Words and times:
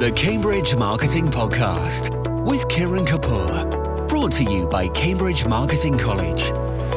The 0.00 0.12
Cambridge 0.12 0.74
Marketing 0.76 1.26
Podcast 1.26 2.08
with 2.46 2.66
Kiran 2.68 3.06
Kapoor. 3.06 4.08
Brought 4.08 4.32
to 4.32 4.44
you 4.44 4.66
by 4.66 4.88
Cambridge 4.88 5.44
Marketing 5.44 5.98
College. 5.98 6.50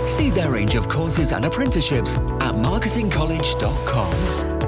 See 0.07 0.29
their 0.29 0.53
range 0.53 0.75
of 0.75 0.87
courses 0.87 1.33
and 1.33 1.43
apprenticeships 1.43 2.15
at 2.15 2.55
marketingcollege.com. 2.55 4.13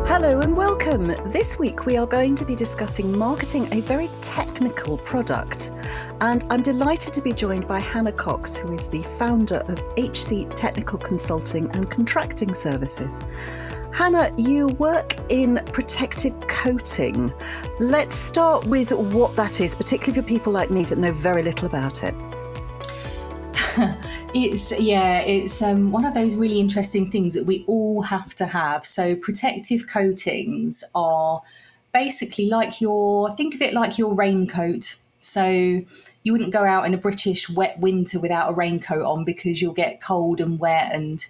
Hello 0.06 0.42
and 0.42 0.58
welcome. 0.58 1.16
This 1.32 1.58
week 1.58 1.86
we 1.86 1.96
are 1.96 2.06
going 2.06 2.36
to 2.36 2.44
be 2.44 2.56
discussing 2.58 3.18
marketing 3.18 3.70
a 3.72 3.80
very 3.80 4.10
technical 4.20 4.98
product. 4.98 5.72
And 6.20 6.44
I'm 6.50 6.62
delighted 6.62 7.14
to 7.14 7.22
be 7.22 7.32
joined 7.32 7.70
by 7.70 7.80
Hannah 7.80 8.12
Cox, 8.12 8.58
who 8.58 8.74
is 8.74 8.88
the 8.88 9.04
founder 9.18 9.64
of 9.70 9.82
HC 9.98 10.54
Technical 10.56 11.00
Consulting 11.00 11.72
and 11.72 11.90
Contracting 11.90 12.54
Services. 12.54 13.22
Hannah, 13.96 14.30
you 14.38 14.68
work 14.78 15.16
in 15.30 15.62
protective 15.68 16.38
coating. 16.50 17.32
Let's 17.80 18.14
start 18.14 18.68
with 18.68 18.92
what 18.92 19.38
that 19.38 19.62
is, 19.62 19.74
particularly 19.74 20.22
for 20.22 20.28
people 20.28 20.52
like 20.52 20.70
me 20.70 20.84
that 20.84 20.98
know 20.98 21.14
very 21.14 21.44
little 21.44 21.66
about 21.66 22.04
it. 22.04 22.14
it's 24.34 24.78
yeah, 24.78 25.20
it's 25.22 25.62
um, 25.62 25.94
one 25.94 26.04
of 26.04 26.14
those 26.14 26.36
really 26.36 26.60
interesting 26.60 27.10
things 27.10 27.34
that 27.36 27.46
we 27.46 27.64
all 27.68 28.02
have 28.02 28.36
to 28.36 28.48
have. 28.48 28.86
So 28.86 29.16
protective 29.16 29.88
coatings 29.88 30.84
are 30.94 31.42
basically 31.94 32.50
like 32.50 32.82
your 32.82 33.34
think 33.34 33.56
of 33.56 33.62
it 33.62 33.74
like 33.74 33.98
your 33.98 34.14
raincoat. 34.14 34.98
So 35.22 35.48
you 35.48 36.34
wouldn't 36.34 36.52
go 36.52 36.66
out 36.66 36.86
in 36.86 36.94
a 36.94 36.98
British 36.98 37.50
wet 37.50 37.80
winter 37.80 38.20
without 38.20 38.52
a 38.52 38.54
raincoat 38.54 39.06
on 39.06 39.24
because 39.24 39.62
you'll 39.62 39.72
get 39.72 40.02
cold 40.02 40.42
and 40.42 40.60
wet 40.60 40.94
and 40.94 41.26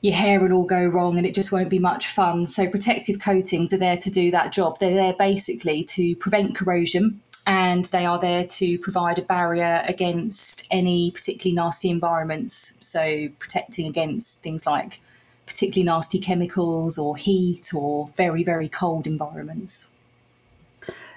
your 0.00 0.14
hair 0.14 0.40
will 0.40 0.52
all 0.52 0.64
go 0.64 0.86
wrong 0.86 1.16
and 1.16 1.26
it 1.26 1.34
just 1.34 1.50
won't 1.50 1.70
be 1.70 1.78
much 1.78 2.06
fun. 2.06 2.46
So, 2.46 2.70
protective 2.70 3.20
coatings 3.20 3.72
are 3.72 3.78
there 3.78 3.96
to 3.96 4.10
do 4.10 4.30
that 4.30 4.52
job. 4.52 4.78
They're 4.78 4.94
there 4.94 5.12
basically 5.12 5.82
to 5.84 6.14
prevent 6.16 6.54
corrosion 6.54 7.20
and 7.46 7.86
they 7.86 8.04
are 8.04 8.18
there 8.18 8.46
to 8.46 8.78
provide 8.78 9.18
a 9.18 9.22
barrier 9.22 9.82
against 9.88 10.68
any 10.70 11.10
particularly 11.10 11.54
nasty 11.54 11.90
environments. 11.90 12.84
So, 12.86 13.28
protecting 13.38 13.86
against 13.86 14.42
things 14.42 14.66
like 14.66 15.00
particularly 15.46 15.84
nasty 15.84 16.20
chemicals 16.20 16.98
or 16.98 17.16
heat 17.16 17.72
or 17.74 18.08
very, 18.16 18.44
very 18.44 18.68
cold 18.68 19.06
environments. 19.06 19.92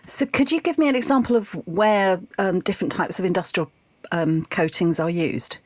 So, 0.05 0.25
could 0.25 0.51
you 0.51 0.59
give 0.59 0.79
me 0.79 0.87
an 0.87 0.95
example 0.95 1.35
of 1.35 1.51
where 1.67 2.19
um, 2.39 2.61
different 2.61 2.91
types 2.91 3.19
of 3.19 3.25
industrial 3.25 3.71
um, 4.11 4.45
coatings 4.45 4.99
are 4.99 5.09
used? 5.09 5.57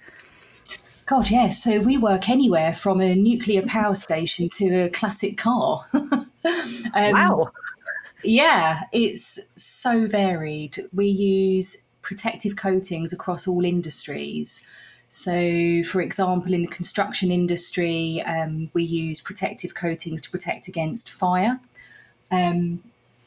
God, 1.05 1.29
yes. 1.29 1.63
So 1.63 1.79
we 1.79 1.97
work 1.97 2.29
anywhere 2.29 2.73
from 2.73 2.99
a 2.99 3.13
nuclear 3.13 3.61
power 3.61 3.93
station 3.93 4.49
to 4.53 4.85
a 4.85 4.89
classic 4.89 5.37
car. 5.37 5.85
um, 5.93 6.29
wow. 6.95 7.51
Yeah, 8.23 8.83
it's 8.91 9.39
so 9.53 10.07
varied. 10.07 10.79
We 10.91 11.05
use 11.05 11.85
protective 12.01 12.55
coatings 12.55 13.13
across 13.13 13.47
all 13.47 13.63
industries. 13.63 14.67
So, 15.07 15.83
for 15.83 16.01
example, 16.01 16.53
in 16.53 16.63
the 16.63 16.67
construction 16.67 17.29
industry, 17.29 18.21
um, 18.23 18.71
we 18.73 18.83
use 18.83 19.21
protective 19.21 19.75
coatings 19.75 20.21
to 20.21 20.31
protect 20.31 20.67
against 20.67 21.11
fire. 21.11 21.59
Um, 22.31 22.81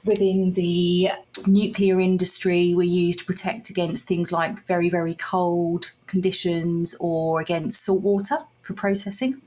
within 0.05 0.53
the 0.53 1.11
nuclear 1.47 2.01
industry 2.01 2.75
were 2.75 2.83
used 2.83 3.21
to 3.21 3.25
protect 3.25 3.71
against 3.71 4.07
things 4.07 4.33
like 4.33 4.67
very, 4.67 4.89
very 4.89 5.15
cold 5.15 5.93
conditions 6.07 6.95
or 7.01 7.41
against 7.41 7.85
salt 7.85 8.03
water 8.03 8.39
for 8.63 8.75
processing. 8.75 9.41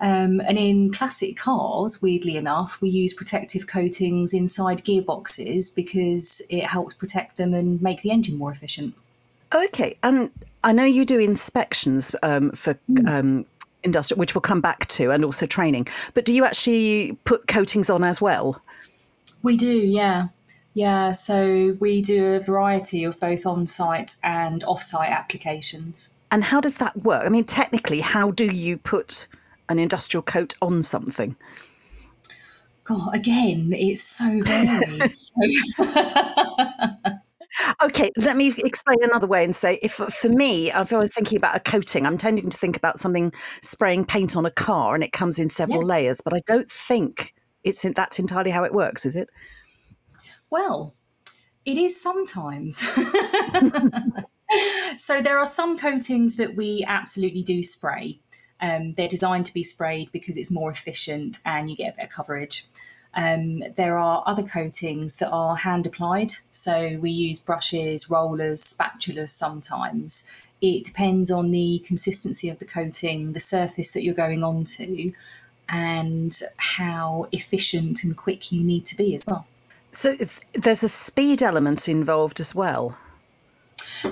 Um, 0.00 0.40
and 0.40 0.58
in 0.58 0.92
classic 0.92 1.36
cars, 1.36 2.00
weirdly 2.00 2.36
enough, 2.36 2.80
we 2.80 2.88
use 2.88 3.12
protective 3.12 3.66
coatings 3.66 4.32
inside 4.32 4.82
gearboxes 4.82 5.74
because 5.74 6.40
it 6.48 6.64
helps 6.64 6.94
protect 6.94 7.36
them 7.36 7.52
and 7.52 7.82
make 7.82 8.00
the 8.00 8.10
engine 8.10 8.38
more 8.38 8.50
efficient. 8.50 8.94
Okay, 9.54 9.96
and 10.02 10.30
I 10.64 10.72
know 10.72 10.84
you 10.84 11.04
do 11.04 11.18
inspections 11.18 12.16
um, 12.22 12.50
for 12.52 12.78
mm. 12.90 13.08
um, 13.08 13.46
industrial, 13.82 14.18
which 14.18 14.34
we'll 14.34 14.40
come 14.40 14.62
back 14.62 14.86
to, 14.86 15.10
and 15.10 15.22
also 15.24 15.44
training. 15.44 15.86
But 16.14 16.24
do 16.24 16.32
you 16.32 16.44
actually 16.46 17.18
put 17.24 17.46
coatings 17.46 17.90
on 17.90 18.02
as 18.02 18.22
well? 18.22 18.62
We 19.42 19.56
do, 19.56 19.66
yeah. 19.66 20.28
Yeah, 20.72 21.12
so 21.12 21.76
we 21.80 22.00
do 22.00 22.34
a 22.34 22.40
variety 22.40 23.02
of 23.04 23.18
both 23.18 23.44
on 23.44 23.66
site 23.66 24.16
and 24.22 24.62
off 24.64 24.82
site 24.82 25.10
applications. 25.10 26.18
And 26.30 26.44
how 26.44 26.60
does 26.60 26.76
that 26.76 26.96
work? 27.02 27.26
I 27.26 27.28
mean, 27.28 27.44
technically, 27.44 28.00
how 28.00 28.30
do 28.30 28.46
you 28.46 28.76
put 28.76 29.26
an 29.68 29.78
industrial 29.78 30.22
coat 30.22 30.54
on 30.62 30.82
something? 30.82 31.36
God, 32.84 33.14
again, 33.14 33.72
it's 33.72 34.02
so 34.02 34.42
varied. 34.42 35.12
okay, 37.82 38.10
let 38.16 38.36
me 38.36 38.54
explain 38.58 38.98
another 39.02 39.26
way 39.26 39.44
and 39.44 39.54
say 39.54 39.78
if 39.82 39.94
for 39.94 40.28
me, 40.28 40.70
if 40.70 40.92
I 40.92 40.98
was 40.98 41.12
thinking 41.12 41.36
about 41.36 41.56
a 41.56 41.60
coating, 41.60 42.06
I'm 42.06 42.18
tending 42.18 42.48
to 42.48 42.56
think 42.56 42.76
about 42.76 42.98
something 42.98 43.32
spraying 43.62 44.04
paint 44.04 44.36
on 44.36 44.46
a 44.46 44.50
car 44.50 44.94
and 44.94 45.02
it 45.02 45.12
comes 45.12 45.38
in 45.38 45.48
several 45.48 45.82
yeah. 45.82 45.94
layers, 45.94 46.20
but 46.20 46.32
I 46.34 46.40
don't 46.46 46.70
think 46.70 47.34
it's 47.64 47.84
that's 47.94 48.18
entirely 48.18 48.50
how 48.50 48.64
it 48.64 48.74
works, 48.74 49.04
is 49.06 49.16
it? 49.16 49.28
Well, 50.50 50.94
it 51.64 51.76
is 51.76 52.00
sometimes. 52.00 52.78
so 54.96 55.20
there 55.20 55.38
are 55.38 55.46
some 55.46 55.78
coatings 55.78 56.36
that 56.36 56.56
we 56.56 56.84
absolutely 56.86 57.42
do 57.42 57.62
spray. 57.62 58.20
Um, 58.60 58.94
they're 58.94 59.08
designed 59.08 59.46
to 59.46 59.54
be 59.54 59.62
sprayed 59.62 60.12
because 60.12 60.36
it's 60.36 60.50
more 60.50 60.70
efficient 60.70 61.38
and 61.46 61.70
you 61.70 61.76
get 61.76 61.94
a 61.94 61.96
better 61.96 62.08
coverage. 62.08 62.66
Um, 63.14 63.62
there 63.76 63.98
are 63.98 64.22
other 64.26 64.42
coatings 64.42 65.16
that 65.16 65.30
are 65.30 65.56
hand 65.56 65.86
applied. 65.86 66.32
So 66.50 66.98
we 67.00 67.10
use 67.10 67.38
brushes, 67.38 68.10
rollers, 68.10 68.62
spatulas 68.62 69.30
sometimes. 69.30 70.30
It 70.60 70.84
depends 70.84 71.30
on 71.30 71.50
the 71.50 71.82
consistency 71.86 72.48
of 72.50 72.58
the 72.58 72.66
coating, 72.66 73.32
the 73.32 73.40
surface 73.40 73.92
that 73.92 74.02
you're 74.02 74.14
going 74.14 74.44
onto, 74.44 75.12
and 75.70 76.40
how 76.56 77.26
efficient 77.32 78.04
and 78.04 78.16
quick 78.16 78.50
you 78.52 78.62
need 78.62 78.84
to 78.86 78.96
be 78.96 79.14
as 79.14 79.26
well. 79.26 79.46
So 79.92 80.16
there's 80.52 80.82
a 80.82 80.88
speed 80.88 81.42
element 81.42 81.88
involved 81.88 82.40
as 82.40 82.54
well. 82.54 82.96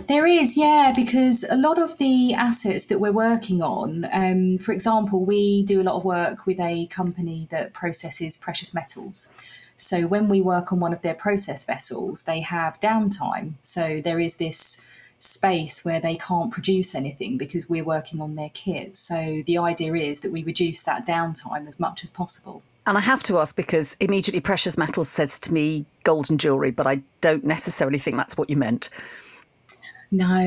There 0.07 0.27
is, 0.27 0.57
yeah, 0.57 0.93
because 0.95 1.45
a 1.45 1.57
lot 1.57 1.79
of 1.79 1.99
the 1.99 2.35
assets 2.35 2.85
that 2.87 3.01
we're 3.01 3.13
working 3.13 3.63
on, 3.63 4.07
um, 4.13 4.59
for 4.59 4.73
example, 4.73 5.25
we 5.25 5.63
do 5.63 5.81
a 5.81 5.85
lot 5.85 5.97
of 5.97 6.05
work 6.05 6.47
with 6.47 6.61
a 6.61 6.87
company 6.87 7.49
that 7.51 7.73
processes 7.73 8.37
precious 8.37 8.75
metals. 8.75 9.35
So 9.77 10.07
when 10.07 10.29
we 10.29 10.41
work 10.41 10.73
on 10.73 10.81
one 10.81 10.93
of 10.93 11.03
their 11.03 11.15
process 11.15 11.65
vessels, 11.65 12.23
they 12.23 12.41
have 12.41 12.81
downtime. 12.81 13.55
So 13.63 14.01
there 14.03 14.19
is 14.19 14.37
this 14.37 14.87
space 15.19 15.85
where 15.85 16.01
they 16.01 16.17
can't 16.17 16.53
produce 16.53 16.95
anything 16.95 17.37
because 17.37 17.69
we're 17.69 17.85
working 17.85 18.21
on 18.21 18.37
their 18.37 18.51
kit. 18.55 18.97
So 18.97 19.43
the 19.47 19.59
idea 19.59 19.95
is 19.95 20.21
that 20.21 20.33
we 20.33 20.43
reduce 20.43 20.83
that 20.85 21.07
downtime 21.07 21.67
as 21.67 21.81
much 21.81 22.05
as 22.05 22.11
possible. 22.11 22.63
And 22.87 22.97
I 22.97 23.01
have 23.01 23.23
to 23.25 23.39
ask 23.39 23.55
because 23.55 23.97
immediately 24.01 24.41
precious 24.41 24.79
metals 24.79 25.09
says 25.09 25.39
to 25.41 25.53
me 25.53 25.85
gold 26.05 26.31
and 26.31 26.41
jewellery, 26.41 26.71
but 26.71 26.87
I 26.87 27.03
don't 27.21 27.45
necessarily 27.45 27.99
think 27.99 28.17
that's 28.17 28.39
what 28.39 28.49
you 28.49 28.57
meant. 28.57 28.89
No, 30.11 30.41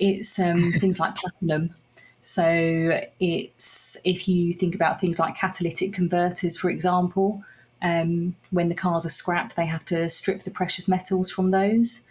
it's 0.00 0.38
um, 0.38 0.72
things 0.78 1.00
like 1.00 1.16
platinum. 1.16 1.74
So 2.20 3.00
it's 3.18 3.96
if 4.04 4.28
you 4.28 4.52
think 4.52 4.74
about 4.74 5.00
things 5.00 5.18
like 5.18 5.36
catalytic 5.36 5.92
converters, 5.92 6.56
for 6.56 6.70
example, 6.70 7.42
um, 7.80 8.36
when 8.50 8.68
the 8.68 8.74
cars 8.74 9.06
are 9.06 9.10
scrapped, 9.10 9.56
they 9.56 9.66
have 9.66 9.84
to 9.86 10.08
strip 10.10 10.42
the 10.42 10.50
precious 10.50 10.88
metals 10.88 11.30
from 11.30 11.50
those. 11.50 12.07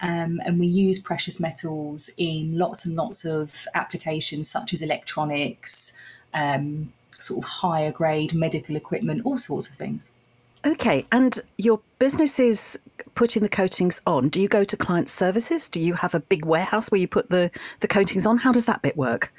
Um, 0.00 0.40
and 0.44 0.58
we 0.58 0.66
use 0.66 0.98
precious 0.98 1.40
metals 1.40 2.10
in 2.18 2.58
lots 2.58 2.84
and 2.84 2.94
lots 2.94 3.24
of 3.24 3.66
applications, 3.74 4.50
such 4.50 4.72
as 4.72 4.82
electronics, 4.82 5.98
um, 6.34 6.92
sort 7.18 7.44
of 7.44 7.50
higher 7.50 7.90
grade 7.90 8.34
medical 8.34 8.76
equipment, 8.76 9.22
all 9.24 9.38
sorts 9.38 9.68
of 9.68 9.74
things. 9.74 10.18
Okay, 10.66 11.06
and 11.12 11.40
your 11.58 11.80
business 11.98 12.38
is 12.38 12.78
putting 13.14 13.42
the 13.42 13.48
coatings 13.48 14.02
on. 14.06 14.28
Do 14.28 14.40
you 14.40 14.48
go 14.48 14.64
to 14.64 14.76
client 14.76 15.08
services? 15.08 15.68
Do 15.68 15.80
you 15.80 15.94
have 15.94 16.14
a 16.14 16.20
big 16.20 16.44
warehouse 16.44 16.90
where 16.90 17.00
you 17.00 17.08
put 17.08 17.30
the, 17.30 17.50
the 17.80 17.88
coatings 17.88 18.26
on? 18.26 18.38
How 18.38 18.52
does 18.52 18.64
that 18.64 18.82
bit 18.82 18.96
work? 18.96 19.32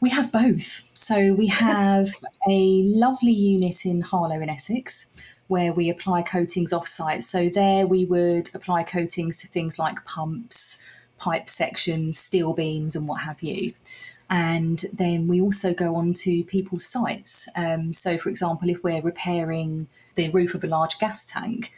We 0.00 0.10
have 0.10 0.32
both. 0.32 0.88
So 0.94 1.34
we 1.34 1.46
have 1.48 2.10
a 2.48 2.82
lovely 2.82 3.32
unit 3.32 3.84
in 3.84 4.00
Harlow 4.00 4.40
in 4.40 4.48
Essex 4.48 5.14
where 5.50 5.72
we 5.72 5.90
apply 5.90 6.22
coatings 6.22 6.72
off 6.72 6.86
site. 6.86 7.24
So 7.24 7.48
there 7.48 7.84
we 7.84 8.04
would 8.04 8.54
apply 8.54 8.84
coatings 8.84 9.40
to 9.40 9.48
things 9.48 9.80
like 9.80 10.04
pumps, 10.04 10.88
pipe 11.18 11.48
sections, 11.48 12.16
steel 12.16 12.54
beams, 12.54 12.94
and 12.94 13.08
what 13.08 13.22
have 13.22 13.42
you. 13.42 13.74
And 14.30 14.84
then 14.92 15.26
we 15.26 15.40
also 15.40 15.74
go 15.74 15.96
on 15.96 16.14
to 16.14 16.44
people's 16.44 16.86
sites. 16.86 17.48
Um, 17.56 17.92
so, 17.92 18.16
for 18.16 18.28
example, 18.28 18.70
if 18.70 18.84
we're 18.84 19.02
repairing 19.02 19.88
the 20.14 20.30
roof 20.30 20.54
of 20.54 20.62
a 20.62 20.68
large 20.68 21.00
gas 21.00 21.24
tank, 21.24 21.72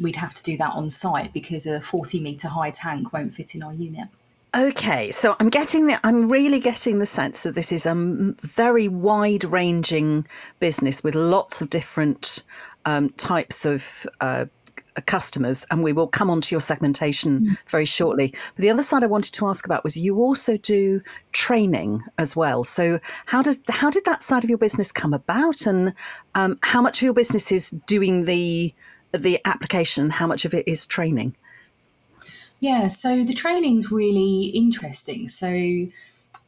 we'd 0.00 0.16
have 0.16 0.34
to 0.34 0.42
do 0.42 0.56
that 0.56 0.72
on 0.72 0.90
site 0.90 1.32
because 1.32 1.66
a 1.66 1.80
40 1.80 2.20
metre 2.20 2.48
high 2.48 2.70
tank 2.70 3.12
won't 3.12 3.32
fit 3.32 3.54
in 3.54 3.62
our 3.62 3.72
unit. 3.72 4.08
Okay, 4.56 5.10
so 5.10 5.34
I'm 5.40 5.48
getting 5.48 5.86
the 5.86 5.98
I'm 6.04 6.28
really 6.28 6.60
getting 6.60 7.00
the 7.00 7.06
sense 7.06 7.42
that 7.42 7.56
this 7.56 7.72
is 7.72 7.86
a 7.86 7.94
very 8.40 8.86
wide-ranging 8.86 10.28
business 10.60 11.02
with 11.02 11.16
lots 11.16 11.60
of 11.60 11.70
different 11.70 12.44
um, 12.86 13.10
types 13.10 13.64
of 13.64 14.06
uh, 14.20 14.46
customers, 15.06 15.66
and 15.70 15.82
we 15.82 15.92
will 15.92 16.06
come 16.06 16.30
on 16.30 16.40
to 16.40 16.54
your 16.54 16.60
segmentation 16.60 17.40
mm. 17.40 17.56
very 17.68 17.84
shortly. 17.84 18.32
But 18.54 18.62
the 18.62 18.70
other 18.70 18.82
side 18.82 19.02
I 19.02 19.06
wanted 19.06 19.32
to 19.34 19.46
ask 19.46 19.66
about 19.66 19.84
was 19.84 19.96
you 19.96 20.20
also 20.20 20.56
do 20.56 21.00
training 21.32 22.02
as 22.18 22.36
well. 22.36 22.64
So 22.64 23.00
how 23.26 23.42
does 23.42 23.60
how 23.68 23.90
did 23.90 24.04
that 24.04 24.22
side 24.22 24.44
of 24.44 24.50
your 24.50 24.58
business 24.58 24.92
come 24.92 25.12
about, 25.12 25.66
and 25.66 25.94
um, 26.34 26.58
how 26.62 26.80
much 26.80 26.98
of 26.98 27.02
your 27.02 27.14
business 27.14 27.50
is 27.50 27.70
doing 27.86 28.24
the 28.24 28.74
the 29.12 29.40
application? 29.44 30.10
How 30.10 30.26
much 30.26 30.44
of 30.44 30.54
it 30.54 30.66
is 30.68 30.86
training? 30.86 31.34
Yeah, 32.60 32.86
so 32.88 33.24
the 33.24 33.34
training's 33.34 33.90
really 33.90 34.46
interesting. 34.46 35.28
So 35.28 35.48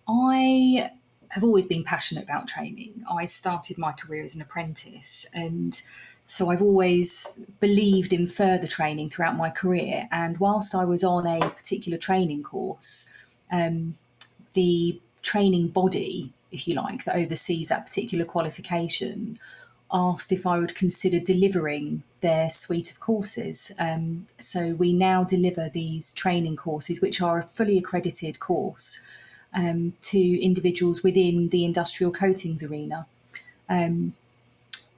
I 0.08 0.90
have 1.30 1.44
always 1.44 1.66
been 1.66 1.84
passionate 1.84 2.24
about 2.24 2.48
training. 2.48 3.04
I 3.10 3.26
started 3.26 3.76
my 3.76 3.92
career 3.92 4.24
as 4.24 4.34
an 4.34 4.40
apprentice 4.40 5.30
and 5.34 5.82
so 6.26 6.50
I've 6.50 6.60
always 6.60 7.40
believed 7.60 8.12
in 8.12 8.26
further 8.26 8.66
training 8.66 9.10
throughout 9.10 9.36
my 9.36 9.48
career. 9.48 10.08
And 10.10 10.38
whilst 10.38 10.74
I 10.74 10.84
was 10.84 11.04
on 11.04 11.24
a 11.26 11.38
particular 11.50 11.96
training 11.96 12.42
course, 12.42 13.12
um, 13.50 13.96
the 14.54 15.00
training 15.22 15.68
body, 15.68 16.32
if 16.50 16.66
you 16.66 16.74
like, 16.74 17.04
that 17.04 17.16
oversees 17.16 17.68
that 17.68 17.86
particular 17.86 18.24
qualification, 18.24 19.38
asked 19.92 20.32
if 20.32 20.44
I 20.44 20.58
would 20.58 20.74
consider 20.74 21.20
delivering 21.20 22.02
their 22.22 22.50
suite 22.50 22.90
of 22.90 22.98
courses. 22.98 23.70
Um, 23.78 24.26
so 24.36 24.74
we 24.74 24.92
now 24.92 25.22
deliver 25.22 25.68
these 25.68 26.10
training 26.10 26.56
courses, 26.56 27.00
which 27.00 27.22
are 27.22 27.38
a 27.38 27.44
fully 27.44 27.78
accredited 27.78 28.40
course 28.40 29.06
um, 29.54 29.92
to 30.02 30.42
individuals 30.42 31.04
within 31.04 31.50
the 31.50 31.64
industrial 31.64 32.10
coatings 32.10 32.64
arena. 32.64 33.06
Um, 33.68 34.14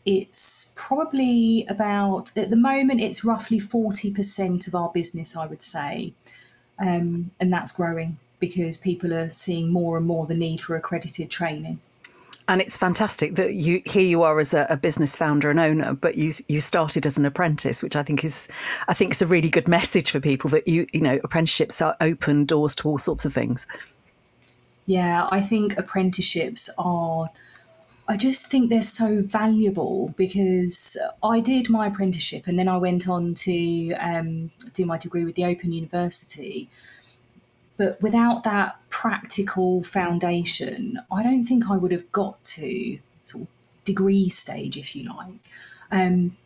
it's 0.08 0.72
probably 0.74 1.66
about, 1.68 2.34
at 2.36 2.48
the 2.48 2.56
moment, 2.56 3.00
it's 3.00 3.24
roughly 3.24 3.60
40% 3.60 4.66
of 4.66 4.74
our 4.74 4.88
business, 4.88 5.36
I 5.36 5.46
would 5.46 5.62
say. 5.62 6.14
Um, 6.78 7.32
and 7.38 7.52
that's 7.52 7.72
growing 7.72 8.18
because 8.38 8.78
people 8.78 9.12
are 9.12 9.28
seeing 9.28 9.70
more 9.70 9.98
and 9.98 10.06
more 10.06 10.26
the 10.26 10.34
need 10.34 10.62
for 10.62 10.76
accredited 10.76 11.30
training 11.30 11.80
and 12.48 12.62
it's 12.62 12.78
fantastic 12.78 13.34
that 13.34 13.54
you 13.54 13.82
here 13.84 14.06
you 14.06 14.22
are 14.22 14.40
as 14.40 14.54
a, 14.54 14.66
a, 14.70 14.76
business 14.78 15.14
founder 15.14 15.50
and 15.50 15.60
owner, 15.60 15.92
but 15.92 16.16
you 16.16 16.32
you 16.48 16.60
started 16.60 17.04
as 17.04 17.18
an 17.18 17.26
apprentice, 17.26 17.82
which 17.82 17.94
I 17.94 18.02
think 18.02 18.24
is 18.24 18.48
I 18.88 18.94
think 18.94 19.12
is 19.12 19.20
a 19.20 19.26
really 19.26 19.50
good 19.50 19.68
message 19.68 20.10
for 20.10 20.18
people 20.18 20.48
that 20.50 20.66
you 20.66 20.86
you 20.94 21.02
know 21.02 21.20
apprenticeships 21.22 21.82
are 21.82 21.94
open 22.00 22.46
doors 22.46 22.74
to 22.76 22.88
all 22.88 22.96
sorts 22.96 23.26
of 23.26 23.34
things. 23.34 23.66
Yeah, 24.86 25.28
I 25.30 25.42
think 25.42 25.78
apprenticeships 25.78 26.70
are. 26.78 27.28
I 28.10 28.16
just 28.16 28.50
think 28.50 28.70
they're 28.70 28.80
so 28.80 29.22
valuable 29.22 30.14
because 30.16 30.96
I 31.22 31.40
did 31.40 31.68
my 31.68 31.88
apprenticeship 31.88 32.46
and 32.46 32.58
then 32.58 32.66
I 32.66 32.78
went 32.78 33.06
on 33.06 33.34
to 33.34 33.92
um, 33.94 34.50
do 34.72 34.86
my 34.86 34.96
degree 34.96 35.24
with 35.24 35.34
the 35.34 35.44
Open 35.44 35.72
University. 35.72 36.70
But 37.76 38.00
without 38.00 38.44
that 38.44 38.76
practical 38.88 39.82
foundation, 39.82 41.00
I 41.12 41.22
don't 41.22 41.44
think 41.44 41.70
I 41.70 41.76
would 41.76 41.92
have 41.92 42.10
got 42.10 42.42
to 42.44 42.98
sort 43.24 43.42
of 43.42 43.48
degree 43.84 44.30
stage, 44.30 44.78
if 44.78 44.96
you 44.96 45.04
like. 45.04 45.34
Um, 45.92 46.36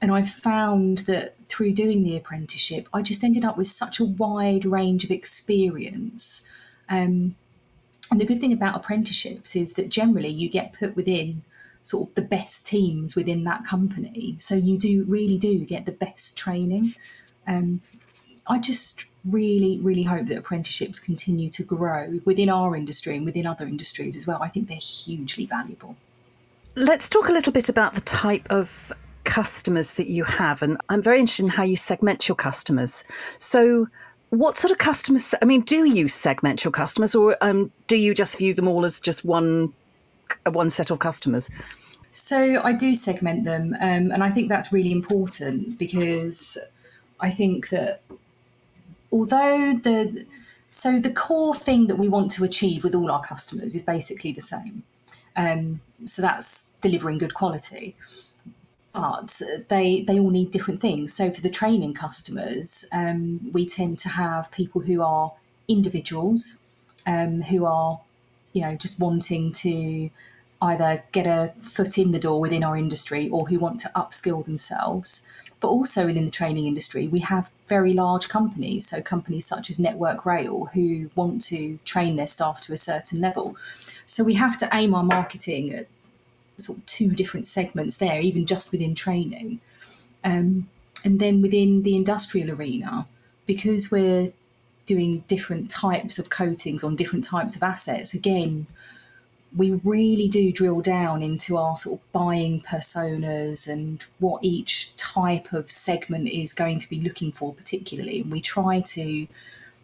and 0.00 0.12
I 0.12 0.22
found 0.22 0.98
that 0.98 1.34
through 1.46 1.72
doing 1.72 2.04
the 2.04 2.16
apprenticeship, 2.16 2.88
I 2.94 3.02
just 3.02 3.24
ended 3.24 3.44
up 3.44 3.58
with 3.58 3.66
such 3.66 3.98
a 3.98 4.04
wide 4.04 4.64
range 4.64 5.02
of 5.02 5.10
experience. 5.10 6.48
Um, 6.88 7.34
and 8.10 8.20
the 8.20 8.26
good 8.26 8.40
thing 8.40 8.52
about 8.52 8.76
apprenticeships 8.76 9.54
is 9.54 9.74
that 9.74 9.88
generally 9.88 10.28
you 10.28 10.48
get 10.48 10.72
put 10.72 10.96
within 10.96 11.42
sort 11.82 12.08
of 12.08 12.14
the 12.14 12.22
best 12.22 12.66
teams 12.66 13.14
within 13.14 13.44
that 13.44 13.64
company. 13.64 14.36
So 14.38 14.54
you 14.54 14.78
do 14.78 15.04
really 15.04 15.38
do 15.38 15.64
get 15.64 15.86
the 15.86 15.92
best 15.92 16.36
training. 16.36 16.94
Um, 17.46 17.80
I 18.46 18.58
just 18.58 19.04
really, 19.24 19.78
really 19.80 20.04
hope 20.04 20.26
that 20.26 20.38
apprenticeships 20.38 20.98
continue 20.98 21.50
to 21.50 21.62
grow 21.62 22.20
within 22.24 22.48
our 22.48 22.76
industry 22.76 23.16
and 23.16 23.24
within 23.24 23.46
other 23.46 23.66
industries 23.66 24.16
as 24.16 24.26
well. 24.26 24.42
I 24.42 24.48
think 24.48 24.68
they're 24.68 24.76
hugely 24.76 25.46
valuable. 25.46 25.96
Let's 26.74 27.08
talk 27.08 27.28
a 27.28 27.32
little 27.32 27.52
bit 27.52 27.68
about 27.68 27.94
the 27.94 28.00
type 28.02 28.46
of 28.50 28.92
customers 29.24 29.92
that 29.94 30.08
you 30.08 30.24
have. 30.24 30.62
And 30.62 30.78
I'm 30.88 31.02
very 31.02 31.18
interested 31.18 31.44
in 31.44 31.50
how 31.50 31.62
you 31.62 31.76
segment 31.76 32.28
your 32.28 32.36
customers. 32.36 33.04
So, 33.38 33.88
what 34.30 34.56
sort 34.56 34.70
of 34.70 34.78
customers? 34.78 35.34
I 35.40 35.44
mean, 35.44 35.62
do 35.62 35.88
you 35.88 36.08
segment 36.08 36.64
your 36.64 36.72
customers, 36.72 37.14
or 37.14 37.36
um, 37.40 37.72
do 37.86 37.96
you 37.96 38.14
just 38.14 38.38
view 38.38 38.54
them 38.54 38.68
all 38.68 38.84
as 38.84 39.00
just 39.00 39.24
one 39.24 39.72
one 40.50 40.70
set 40.70 40.90
of 40.90 40.98
customers? 40.98 41.50
So 42.10 42.60
I 42.62 42.72
do 42.72 42.94
segment 42.94 43.44
them, 43.44 43.74
um, 43.80 44.10
and 44.12 44.22
I 44.22 44.30
think 44.30 44.48
that's 44.48 44.72
really 44.72 44.92
important 44.92 45.78
because 45.78 46.58
I 47.20 47.30
think 47.30 47.70
that 47.70 48.02
although 49.12 49.74
the 49.82 50.26
so 50.70 50.98
the 51.00 51.12
core 51.12 51.54
thing 51.54 51.86
that 51.86 51.96
we 51.96 52.08
want 52.08 52.30
to 52.32 52.44
achieve 52.44 52.84
with 52.84 52.94
all 52.94 53.10
our 53.10 53.22
customers 53.22 53.74
is 53.74 53.82
basically 53.82 54.32
the 54.32 54.40
same. 54.40 54.82
Um, 55.36 55.80
so 56.04 56.20
that's 56.20 56.74
delivering 56.80 57.18
good 57.18 57.34
quality. 57.34 57.96
But 58.92 59.40
they 59.68 60.02
they 60.02 60.18
all 60.18 60.30
need 60.30 60.50
different 60.50 60.80
things. 60.80 61.14
So 61.14 61.30
for 61.30 61.40
the 61.40 61.50
training 61.50 61.94
customers, 61.94 62.86
um, 62.92 63.52
we 63.52 63.66
tend 63.66 63.98
to 64.00 64.08
have 64.08 64.50
people 64.50 64.82
who 64.82 65.02
are 65.02 65.32
individuals, 65.68 66.66
um, 67.06 67.42
who 67.42 67.64
are, 67.64 68.00
you 68.52 68.62
know, 68.62 68.74
just 68.74 68.98
wanting 68.98 69.52
to 69.52 70.10
either 70.60 71.04
get 71.12 71.26
a 71.26 71.52
foot 71.60 71.98
in 71.98 72.10
the 72.10 72.18
door 72.18 72.40
within 72.40 72.64
our 72.64 72.76
industry 72.76 73.28
or 73.28 73.46
who 73.48 73.58
want 73.58 73.78
to 73.80 73.88
upskill 73.94 74.44
themselves. 74.44 75.30
But 75.60 75.68
also 75.68 76.06
within 76.06 76.24
the 76.24 76.30
training 76.30 76.66
industry, 76.66 77.08
we 77.08 77.18
have 77.20 77.50
very 77.66 77.92
large 77.92 78.28
companies, 78.28 78.88
so 78.88 79.02
companies 79.02 79.44
such 79.44 79.70
as 79.70 79.80
Network 79.80 80.24
Rail, 80.24 80.66
who 80.72 81.10
want 81.16 81.42
to 81.46 81.78
train 81.84 82.16
their 82.16 82.28
staff 82.28 82.60
to 82.62 82.72
a 82.72 82.76
certain 82.76 83.20
level. 83.20 83.56
So 84.04 84.22
we 84.24 84.34
have 84.34 84.56
to 84.58 84.68
aim 84.72 84.94
our 84.94 85.02
marketing 85.02 85.74
at 85.74 85.86
sort 86.58 86.78
of 86.78 86.86
two 86.86 87.10
different 87.12 87.46
segments 87.46 87.96
there, 87.96 88.20
even 88.20 88.46
just 88.46 88.72
within 88.72 88.94
training. 88.94 89.60
Um, 90.24 90.68
and 91.04 91.20
then 91.20 91.40
within 91.40 91.82
the 91.82 91.96
industrial 91.96 92.50
arena, 92.50 93.06
because 93.46 93.90
we're 93.90 94.32
doing 94.86 95.24
different 95.28 95.70
types 95.70 96.18
of 96.18 96.30
coatings 96.30 96.82
on 96.82 96.96
different 96.96 97.24
types 97.24 97.54
of 97.54 97.62
assets, 97.62 98.12
again, 98.14 98.66
we 99.56 99.80
really 99.84 100.28
do 100.28 100.52
drill 100.52 100.80
down 100.80 101.22
into 101.22 101.56
our 101.56 101.76
sort 101.76 102.00
of 102.00 102.12
buying 102.12 102.60
personas 102.60 103.66
and 103.68 104.04
what 104.18 104.44
each 104.44 104.94
type 104.96 105.52
of 105.52 105.70
segment 105.70 106.28
is 106.28 106.52
going 106.52 106.78
to 106.78 106.88
be 106.90 107.00
looking 107.00 107.32
for, 107.32 107.54
particularly. 107.54 108.20
And 108.20 108.30
we 108.30 108.40
try 108.40 108.80
to 108.80 109.26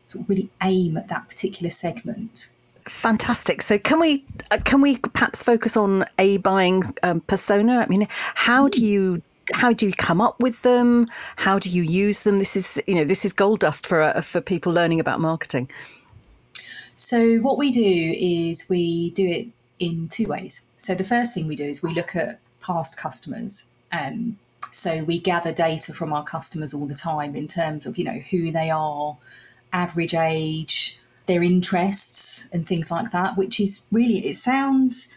sort 0.07 0.23
of 0.23 0.29
really 0.29 0.51
aim 0.63 0.97
at 0.97 1.09
that 1.09 1.29
particular 1.29 1.71
segment. 1.71 2.54
Fantastic. 2.87 3.63
So, 3.63 3.79
can 3.79 3.99
we 3.99 4.25
uh, 4.51 4.59
can 4.65 4.81
we 4.81 4.99
perhaps 4.99 5.43
focus 5.43 5.77
on 5.77 6.05
a 6.19 6.37
buying 6.39 6.83
um, 7.03 7.21
persona? 7.23 7.79
I 7.79 7.87
mean, 7.87 8.07
how 8.11 8.69
do 8.69 8.85
you 8.85 9.23
how 9.53 9.73
do 9.73 9.87
you 9.87 9.93
come 9.93 10.21
up 10.21 10.41
with 10.41 10.63
them? 10.63 11.09
How 11.37 11.59
do 11.59 11.71
you 11.71 11.83
use 11.83 12.25
them? 12.25 12.39
This 12.39 12.57
is 12.57 12.83
you 12.87 12.95
know 12.95 13.05
this 13.05 13.25
is 13.25 13.33
gold 13.33 13.61
dust 13.61 13.87
for 13.87 14.03
uh, 14.03 14.21
for 14.21 14.41
people 14.41 14.73
learning 14.73 15.01
about 15.01 15.21
marketing. 15.21 15.71
So, 16.97 17.39
what 17.39 17.59
we 17.59 17.71
do 17.71 18.15
is 18.17 18.69
we 18.69 19.11
do 19.11 19.27
it 19.27 19.49
in 19.79 20.09
two 20.09 20.29
ways. 20.29 20.71
So, 20.77 20.95
the 20.95 21.05
first 21.05 21.35
thing 21.35 21.49
we 21.49 21.57
do 21.57 21.65
is 21.65 21.83
we 21.83 21.93
look 21.93 22.15
at 22.15 22.41
past 22.61 22.97
customers. 22.99 23.71
Um, 23.91 24.39
so, 24.71 25.05
we 25.05 25.19
gather 25.19 25.53
data 25.53 25.93
from 25.93 26.13
our 26.13 26.23
customers 26.23 26.73
all 26.73 26.87
the 26.87 26.95
time 26.95 27.35
in 27.35 27.49
terms 27.49 27.87
of, 27.87 27.99
you 27.99 28.05
know, 28.05 28.23
who 28.31 28.53
they 28.53 28.71
are, 28.71 29.17
average 29.73 30.15
age, 30.15 31.01
their 31.27 31.43
interests, 31.43 32.51
and 32.53 32.67
things 32.67 32.91
like 32.91 33.11
that, 33.13 33.37
which 33.37 33.59
is 33.61 33.87
really, 33.91 34.27
it 34.27 34.37
sounds, 34.37 35.17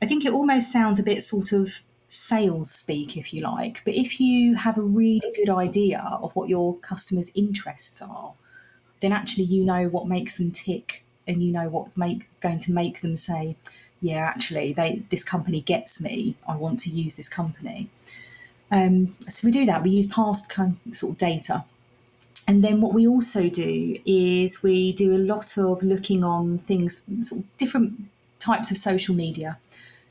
I 0.00 0.06
think 0.06 0.24
it 0.24 0.32
almost 0.32 0.72
sounds 0.72 0.98
a 1.00 1.02
bit 1.02 1.22
sort 1.22 1.52
of 1.52 1.82
sales 2.06 2.70
speak, 2.70 3.16
if 3.16 3.32
you 3.32 3.42
like. 3.42 3.82
But 3.84 3.94
if 3.94 4.20
you 4.20 4.56
have 4.56 4.78
a 4.78 4.82
really 4.82 5.32
good 5.34 5.50
idea 5.50 6.02
of 6.22 6.34
what 6.34 6.48
your 6.48 6.76
customers' 6.78 7.30
interests 7.34 8.00
are, 8.02 8.34
then 9.00 9.12
actually 9.12 9.44
you 9.44 9.64
know 9.64 9.88
what 9.88 10.08
makes 10.08 10.38
them 10.38 10.50
tick 10.50 11.04
and 11.26 11.42
you 11.42 11.52
know 11.52 11.68
what's 11.68 11.96
make 11.96 12.28
going 12.40 12.58
to 12.58 12.72
make 12.72 13.00
them 13.00 13.14
say, 13.14 13.56
yeah, 14.00 14.18
actually, 14.18 14.72
they 14.72 15.02
this 15.10 15.22
company 15.22 15.60
gets 15.60 16.02
me. 16.02 16.36
I 16.48 16.56
want 16.56 16.80
to 16.80 16.90
use 16.90 17.16
this 17.16 17.28
company. 17.28 17.88
Um, 18.70 19.16
so 19.28 19.46
we 19.46 19.52
do 19.52 19.66
that. 19.66 19.82
We 19.82 19.90
use 19.90 20.06
past 20.06 20.48
kind 20.48 20.78
sort 20.92 21.12
of 21.12 21.18
data, 21.18 21.64
and 22.48 22.64
then 22.64 22.80
what 22.80 22.94
we 22.94 23.06
also 23.06 23.48
do 23.48 23.98
is 24.04 24.62
we 24.62 24.92
do 24.92 25.14
a 25.14 25.18
lot 25.18 25.56
of 25.56 25.82
looking 25.82 26.24
on 26.24 26.58
things, 26.58 27.02
sort 27.20 27.42
of 27.42 27.56
different 27.56 28.06
types 28.40 28.70
of 28.72 28.78
social 28.78 29.14
media. 29.14 29.58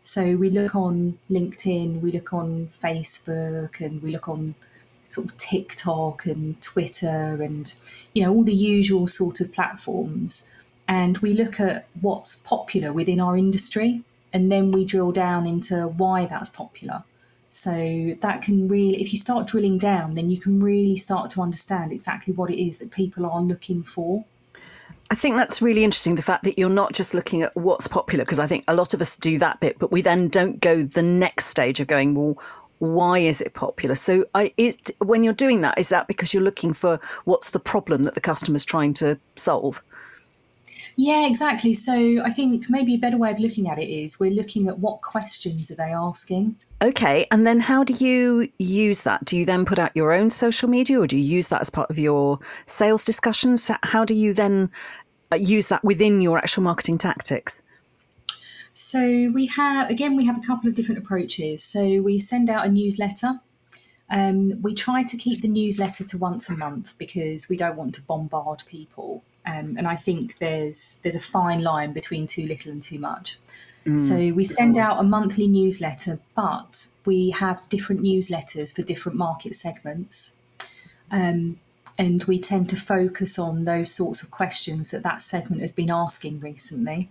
So 0.01 0.37
we 0.37 0.49
look 0.49 0.73
on 0.73 1.17
LinkedIn, 1.29 1.99
we 1.99 2.13
look 2.13 2.31
on 2.31 2.69
Facebook, 2.81 3.81
and 3.81 4.01
we 4.01 4.11
look 4.11 4.29
on 4.29 4.55
sort 5.09 5.27
of 5.27 5.37
TikTok 5.37 6.25
and 6.25 6.61
Twitter, 6.61 7.41
and 7.41 7.73
you 8.13 8.23
know 8.23 8.33
all 8.33 8.43
the 8.43 8.55
usual 8.55 9.07
sort 9.07 9.41
of 9.41 9.51
platforms 9.51 10.49
and 10.87 11.17
we 11.19 11.33
look 11.33 11.59
at 11.59 11.87
what's 11.99 12.35
popular 12.35 12.93
within 12.93 13.19
our 13.19 13.35
industry 13.35 14.03
and 14.31 14.51
then 14.51 14.71
we 14.71 14.85
drill 14.85 15.11
down 15.11 15.45
into 15.45 15.87
why 15.87 16.25
that's 16.25 16.49
popular. 16.49 17.03
So 17.57 18.15
that 18.21 18.43
can 18.43 18.67
really, 18.67 19.01
if 19.01 19.11
you 19.11 19.17
start 19.17 19.47
drilling 19.47 19.79
down, 19.79 20.13
then 20.13 20.29
you 20.29 20.39
can 20.39 20.59
really 20.59 20.95
start 20.95 21.31
to 21.31 21.41
understand 21.41 21.91
exactly 21.91 22.31
what 22.31 22.51
it 22.51 22.63
is 22.63 22.77
that 22.77 22.91
people 22.91 23.25
are 23.25 23.41
looking 23.41 23.81
for. 23.81 24.25
I 25.09 25.15
think 25.15 25.37
that's 25.37 25.59
really 25.59 25.83
interesting 25.83 26.15
the 26.15 26.21
fact 26.21 26.43
that 26.43 26.59
you're 26.59 26.69
not 26.69 26.93
just 26.93 27.15
looking 27.15 27.41
at 27.41 27.55
what's 27.55 27.87
popular, 27.87 28.23
because 28.23 28.37
I 28.37 28.45
think 28.45 28.63
a 28.67 28.75
lot 28.75 28.93
of 28.93 29.01
us 29.01 29.15
do 29.15 29.39
that 29.39 29.59
bit, 29.59 29.79
but 29.79 29.91
we 29.91 30.01
then 30.01 30.27
don't 30.27 30.59
go 30.59 30.83
the 30.83 31.01
next 31.01 31.45
stage 31.45 31.79
of 31.79 31.87
going, 31.87 32.13
well, 32.13 32.37
why 32.77 33.17
is 33.17 33.41
it 33.41 33.55
popular? 33.55 33.95
So, 33.95 34.25
I, 34.35 34.53
is, 34.57 34.77
when 34.99 35.23
you're 35.23 35.33
doing 35.33 35.61
that, 35.61 35.79
is 35.79 35.89
that 35.89 36.07
because 36.07 36.35
you're 36.35 36.43
looking 36.43 36.73
for 36.73 36.99
what's 37.25 37.49
the 37.49 37.59
problem 37.59 38.03
that 38.03 38.13
the 38.13 38.21
customer's 38.21 38.65
trying 38.65 38.93
to 38.95 39.17
solve? 39.35 39.81
Yeah, 40.95 41.25
exactly. 41.25 41.73
So, 41.73 42.21
I 42.23 42.29
think 42.29 42.69
maybe 42.69 42.93
a 42.93 42.99
better 42.99 43.17
way 43.17 43.31
of 43.31 43.39
looking 43.39 43.67
at 43.67 43.79
it 43.79 43.89
is 43.89 44.19
we're 44.19 44.29
looking 44.29 44.67
at 44.67 44.77
what 44.77 45.01
questions 45.01 45.71
are 45.71 45.75
they 45.75 45.91
asking. 45.91 46.57
Okay, 46.79 47.25
and 47.31 47.47
then 47.47 47.59
how 47.59 47.83
do 47.83 47.93
you 47.93 48.49
use 48.59 49.01
that? 49.01 49.25
Do 49.25 49.35
you 49.35 49.45
then 49.45 49.65
put 49.65 49.79
out 49.79 49.95
your 49.95 50.13
own 50.13 50.29
social 50.29 50.69
media 50.69 50.99
or 50.99 51.07
do 51.07 51.17
you 51.17 51.23
use 51.23 51.47
that 51.47 51.61
as 51.61 51.71
part 51.71 51.89
of 51.89 51.97
your 51.97 52.39
sales 52.67 53.03
discussions? 53.03 53.71
How 53.81 54.05
do 54.05 54.13
you 54.13 54.31
then 54.31 54.69
uh, 55.31 55.37
use 55.37 55.69
that 55.69 55.83
within 55.83 56.21
your 56.21 56.37
actual 56.37 56.61
marketing 56.61 56.99
tactics? 56.99 57.63
So 58.73 59.31
we 59.33 59.47
have 59.47 59.89
again 59.89 60.15
we 60.15 60.25
have 60.27 60.37
a 60.37 60.45
couple 60.45 60.69
of 60.69 60.75
different 60.75 60.99
approaches. 60.99 61.63
So 61.63 61.99
we 62.03 62.19
send 62.19 62.47
out 62.47 62.67
a 62.67 62.69
newsletter. 62.69 63.39
Um, 64.07 64.61
we 64.61 64.75
try 64.75 65.01
to 65.01 65.17
keep 65.17 65.41
the 65.41 65.47
newsletter 65.47 66.03
to 66.03 66.17
once 66.17 66.47
a 66.47 66.55
month 66.55 66.95
because 66.99 67.49
we 67.49 67.57
don't 67.57 67.75
want 67.75 67.95
to 67.95 68.03
bombard 68.03 68.63
people. 68.67 69.23
Um, 69.47 69.77
and 69.77 69.87
I 69.87 69.95
think 69.95 70.37
there's 70.37 70.99
there's 71.01 71.15
a 71.15 71.19
fine 71.19 71.63
line 71.63 71.91
between 71.91 72.27
too 72.27 72.45
little 72.45 72.71
and 72.71 72.81
too 72.81 72.99
much. 72.99 73.39
Mm. 73.87 73.99
So 73.99 74.35
we 74.35 74.43
send 74.43 74.77
out 74.77 74.99
a 74.99 75.03
monthly 75.03 75.47
newsletter, 75.47 76.19
but 76.35 76.87
we 77.05 77.31
have 77.31 77.67
different 77.69 78.01
newsletters 78.01 78.75
for 78.75 78.81
different 78.81 79.17
market 79.17 79.55
segments. 79.55 80.41
Um, 81.09 81.59
and 81.97 82.23
we 82.25 82.39
tend 82.39 82.69
to 82.69 82.75
focus 82.75 83.39
on 83.39 83.65
those 83.65 83.91
sorts 83.91 84.21
of 84.21 84.29
questions 84.29 84.91
that 84.91 85.03
that 85.03 85.21
segment 85.21 85.61
has 85.61 85.73
been 85.73 85.89
asking 85.89 86.41
recently 86.41 87.09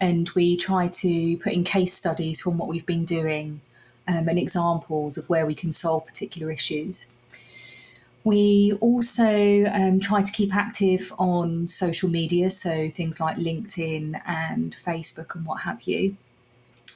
and 0.00 0.30
we 0.30 0.56
try 0.56 0.88
to 0.88 1.38
put 1.38 1.52
in 1.52 1.64
case 1.64 1.94
studies 1.94 2.40
from 2.40 2.58
what 2.58 2.68
we've 2.68 2.86
been 2.86 3.04
doing 3.04 3.60
um, 4.06 4.28
and 4.28 4.38
examples 4.38 5.16
of 5.16 5.28
where 5.28 5.46
we 5.46 5.54
can 5.54 5.72
solve 5.72 6.06
particular 6.06 6.50
issues. 6.50 7.14
We 8.26 8.72
also 8.80 9.66
um, 9.66 10.00
try 10.00 10.20
to 10.20 10.32
keep 10.32 10.52
active 10.52 11.12
on 11.16 11.68
social 11.68 12.08
media, 12.08 12.50
so 12.50 12.90
things 12.90 13.20
like 13.20 13.36
LinkedIn 13.36 14.20
and 14.26 14.72
Facebook 14.72 15.36
and 15.36 15.46
what 15.46 15.60
have 15.60 15.82
you. 15.82 16.16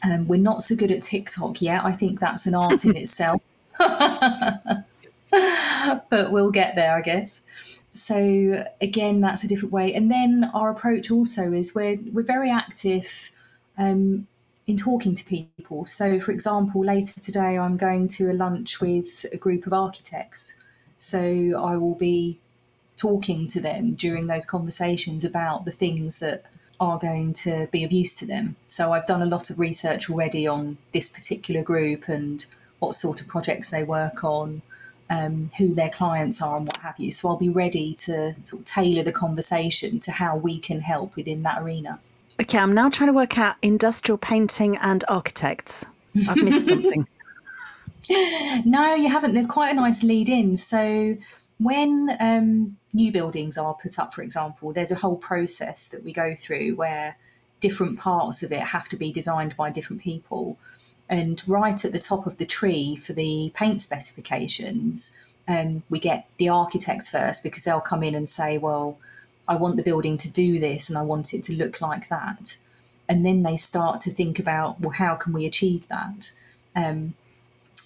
Um, 0.02 0.26
we're 0.26 0.40
not 0.40 0.64
so 0.64 0.74
good 0.74 0.90
at 0.90 1.02
TikTok 1.02 1.62
yet. 1.62 1.84
I 1.84 1.92
think 1.92 2.18
that's 2.18 2.46
an 2.46 2.56
art 2.56 2.84
in 2.84 2.96
itself. 3.04 3.40
but 3.78 4.82
we'll 6.32 6.50
get 6.50 6.74
there, 6.74 6.96
I 6.96 7.00
guess. 7.00 7.44
So 7.92 8.66
again, 8.80 9.20
that's 9.20 9.44
a 9.44 9.46
different 9.46 9.72
way. 9.72 9.94
And 9.94 10.10
then 10.10 10.50
our 10.52 10.68
approach 10.68 11.12
also 11.12 11.52
is 11.52 11.76
we're 11.76 12.00
we're 12.12 12.24
very 12.24 12.50
active 12.50 13.30
um, 13.78 14.26
in 14.66 14.76
talking 14.76 15.14
to 15.14 15.24
people. 15.24 15.86
So, 15.86 16.18
for 16.18 16.32
example, 16.32 16.84
later 16.84 17.20
today 17.20 17.56
I'm 17.56 17.76
going 17.76 18.08
to 18.08 18.32
a 18.32 18.34
lunch 18.34 18.80
with 18.80 19.26
a 19.32 19.36
group 19.36 19.64
of 19.68 19.72
architects. 19.72 20.60
So 21.00 21.54
I 21.58 21.78
will 21.78 21.94
be 21.94 22.38
talking 22.98 23.46
to 23.48 23.60
them 23.60 23.94
during 23.94 24.26
those 24.26 24.44
conversations 24.44 25.24
about 25.24 25.64
the 25.64 25.70
things 25.70 26.18
that 26.18 26.44
are 26.78 26.98
going 26.98 27.32
to 27.32 27.68
be 27.72 27.82
of 27.84 27.90
use 27.90 28.12
to 28.18 28.26
them. 28.26 28.56
So 28.66 28.92
I've 28.92 29.06
done 29.06 29.22
a 29.22 29.26
lot 29.26 29.48
of 29.48 29.58
research 29.58 30.10
already 30.10 30.46
on 30.46 30.76
this 30.92 31.08
particular 31.08 31.62
group 31.62 32.06
and 32.06 32.44
what 32.80 32.94
sort 32.94 33.22
of 33.22 33.28
projects 33.28 33.70
they 33.70 33.82
work 33.82 34.22
on, 34.22 34.60
um, 35.08 35.50
who 35.56 35.74
their 35.74 35.88
clients 35.88 36.42
are 36.42 36.58
and 36.58 36.66
what 36.66 36.78
have 36.78 36.96
you. 36.98 37.10
So 37.10 37.30
I'll 37.30 37.38
be 37.38 37.48
ready 37.48 37.94
to 37.94 38.34
sort 38.44 38.60
of 38.60 38.66
tailor 38.66 39.02
the 39.02 39.12
conversation 39.12 40.00
to 40.00 40.12
how 40.12 40.36
we 40.36 40.58
can 40.58 40.80
help 40.80 41.16
within 41.16 41.42
that 41.44 41.62
arena. 41.62 41.98
Okay, 42.38 42.58
I'm 42.58 42.74
now 42.74 42.90
trying 42.90 43.08
to 43.08 43.14
work 43.14 43.38
out 43.38 43.56
industrial 43.62 44.18
painting 44.18 44.76
and 44.76 45.02
architects. 45.08 45.86
I've 46.28 46.36
missed 46.36 46.68
something. 46.74 47.08
no, 48.64 48.94
you 48.94 49.08
haven't. 49.08 49.34
There's 49.34 49.46
quite 49.46 49.72
a 49.72 49.74
nice 49.74 50.02
lead 50.02 50.28
in. 50.28 50.56
So 50.56 51.16
when 51.58 52.16
um, 52.18 52.76
new 52.92 53.12
buildings 53.12 53.58
are 53.58 53.74
put 53.74 53.98
up, 53.98 54.14
for 54.14 54.22
example, 54.22 54.72
there's 54.72 54.90
a 54.90 54.96
whole 54.96 55.16
process 55.16 55.88
that 55.88 56.04
we 56.04 56.12
go 56.12 56.34
through 56.34 56.74
where 56.76 57.16
different 57.60 57.98
parts 57.98 58.42
of 58.42 58.52
it 58.52 58.60
have 58.60 58.88
to 58.88 58.96
be 58.96 59.12
designed 59.12 59.56
by 59.56 59.70
different 59.70 60.02
people. 60.02 60.56
And 61.08 61.42
right 61.46 61.84
at 61.84 61.92
the 61.92 61.98
top 61.98 62.26
of 62.26 62.38
the 62.38 62.46
tree 62.46 62.96
for 62.96 63.12
the 63.12 63.52
paint 63.54 63.80
specifications, 63.80 65.16
um, 65.46 65.82
we 65.90 65.98
get 65.98 66.28
the 66.38 66.48
architects 66.48 67.08
first 67.08 67.42
because 67.42 67.64
they'll 67.64 67.80
come 67.80 68.02
in 68.02 68.14
and 68.14 68.28
say, 68.28 68.56
well, 68.56 68.98
I 69.48 69.56
want 69.56 69.76
the 69.76 69.82
building 69.82 70.16
to 70.18 70.32
do 70.32 70.58
this 70.58 70.88
and 70.88 70.96
I 70.96 71.02
want 71.02 71.34
it 71.34 71.42
to 71.44 71.52
look 71.52 71.80
like 71.80 72.08
that. 72.08 72.56
And 73.08 73.26
then 73.26 73.42
they 73.42 73.56
start 73.56 74.00
to 74.02 74.10
think 74.10 74.38
about, 74.38 74.80
well, 74.80 74.92
how 74.92 75.16
can 75.16 75.32
we 75.32 75.44
achieve 75.44 75.88
that? 75.88 76.30
Um, 76.76 77.14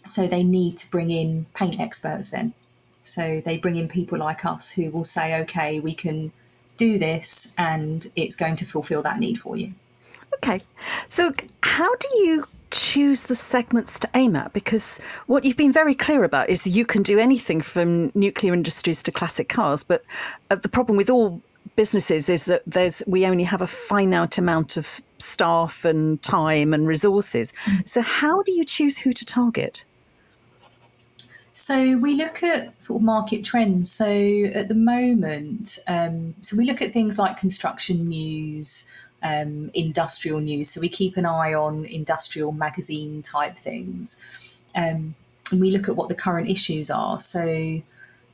so 0.04 0.26
they 0.26 0.42
need 0.42 0.78
to 0.78 0.90
bring 0.90 1.10
in 1.10 1.46
paint 1.54 1.80
experts 1.80 2.30
then. 2.30 2.54
So 3.02 3.42
they 3.44 3.58
bring 3.58 3.76
in 3.76 3.88
people 3.88 4.18
like 4.18 4.44
us 4.44 4.72
who 4.72 4.90
will 4.90 5.04
say, 5.04 5.38
okay, 5.42 5.80
we 5.80 5.94
can 5.94 6.32
do 6.76 6.98
this 6.98 7.54
and 7.58 8.06
it's 8.16 8.34
going 8.34 8.56
to 8.56 8.64
fulfill 8.64 9.02
that 9.02 9.18
need 9.18 9.38
for 9.38 9.56
you. 9.56 9.74
Okay. 10.36 10.60
So, 11.06 11.32
how 11.62 11.94
do 11.94 12.08
you 12.18 12.46
choose 12.70 13.24
the 13.24 13.34
segments 13.36 14.00
to 14.00 14.08
aim 14.14 14.34
at 14.34 14.52
because 14.52 14.98
what 15.26 15.44
you've 15.44 15.56
been 15.56 15.70
very 15.70 15.94
clear 15.94 16.24
about 16.24 16.50
is 16.50 16.66
you 16.66 16.84
can 16.84 17.04
do 17.04 17.20
anything 17.20 17.60
from 17.60 18.10
nuclear 18.16 18.52
industries 18.52 19.00
to 19.00 19.12
classic 19.12 19.48
cars 19.48 19.84
but 19.84 20.04
uh, 20.50 20.56
the 20.56 20.68
problem 20.68 20.96
with 20.96 21.08
all 21.08 21.40
businesses 21.76 22.28
is 22.28 22.46
that 22.46 22.62
there's 22.66 23.00
we 23.06 23.24
only 23.26 23.44
have 23.44 23.62
a 23.62 23.66
finite 23.66 24.38
amount 24.38 24.76
of 24.76 25.00
staff 25.20 25.84
and 25.84 26.20
time 26.22 26.74
and 26.74 26.88
resources 26.88 27.52
mm. 27.66 27.86
so 27.86 28.00
how 28.00 28.42
do 28.42 28.50
you 28.50 28.64
choose 28.64 28.98
who 28.98 29.12
to 29.12 29.24
target 29.24 29.84
so 31.54 31.96
we 31.96 32.16
look 32.16 32.42
at 32.42 32.82
sort 32.82 33.00
of 33.00 33.04
market 33.04 33.44
trends. 33.44 33.90
So 33.90 34.06
at 34.06 34.66
the 34.66 34.74
moment, 34.74 35.78
um, 35.86 36.34
so 36.40 36.56
we 36.56 36.66
look 36.66 36.82
at 36.82 36.90
things 36.90 37.16
like 37.16 37.36
construction 37.36 38.06
news, 38.06 38.90
um, 39.22 39.70
industrial 39.72 40.40
news. 40.40 40.70
So 40.70 40.80
we 40.80 40.88
keep 40.88 41.16
an 41.16 41.24
eye 41.24 41.54
on 41.54 41.84
industrial 41.84 42.50
magazine 42.50 43.22
type 43.22 43.56
things. 43.56 44.20
Um, 44.74 45.14
and 45.52 45.60
we 45.60 45.70
look 45.70 45.88
at 45.88 45.94
what 45.94 46.08
the 46.08 46.16
current 46.16 46.48
issues 46.48 46.90
are. 46.90 47.20
So, 47.20 47.82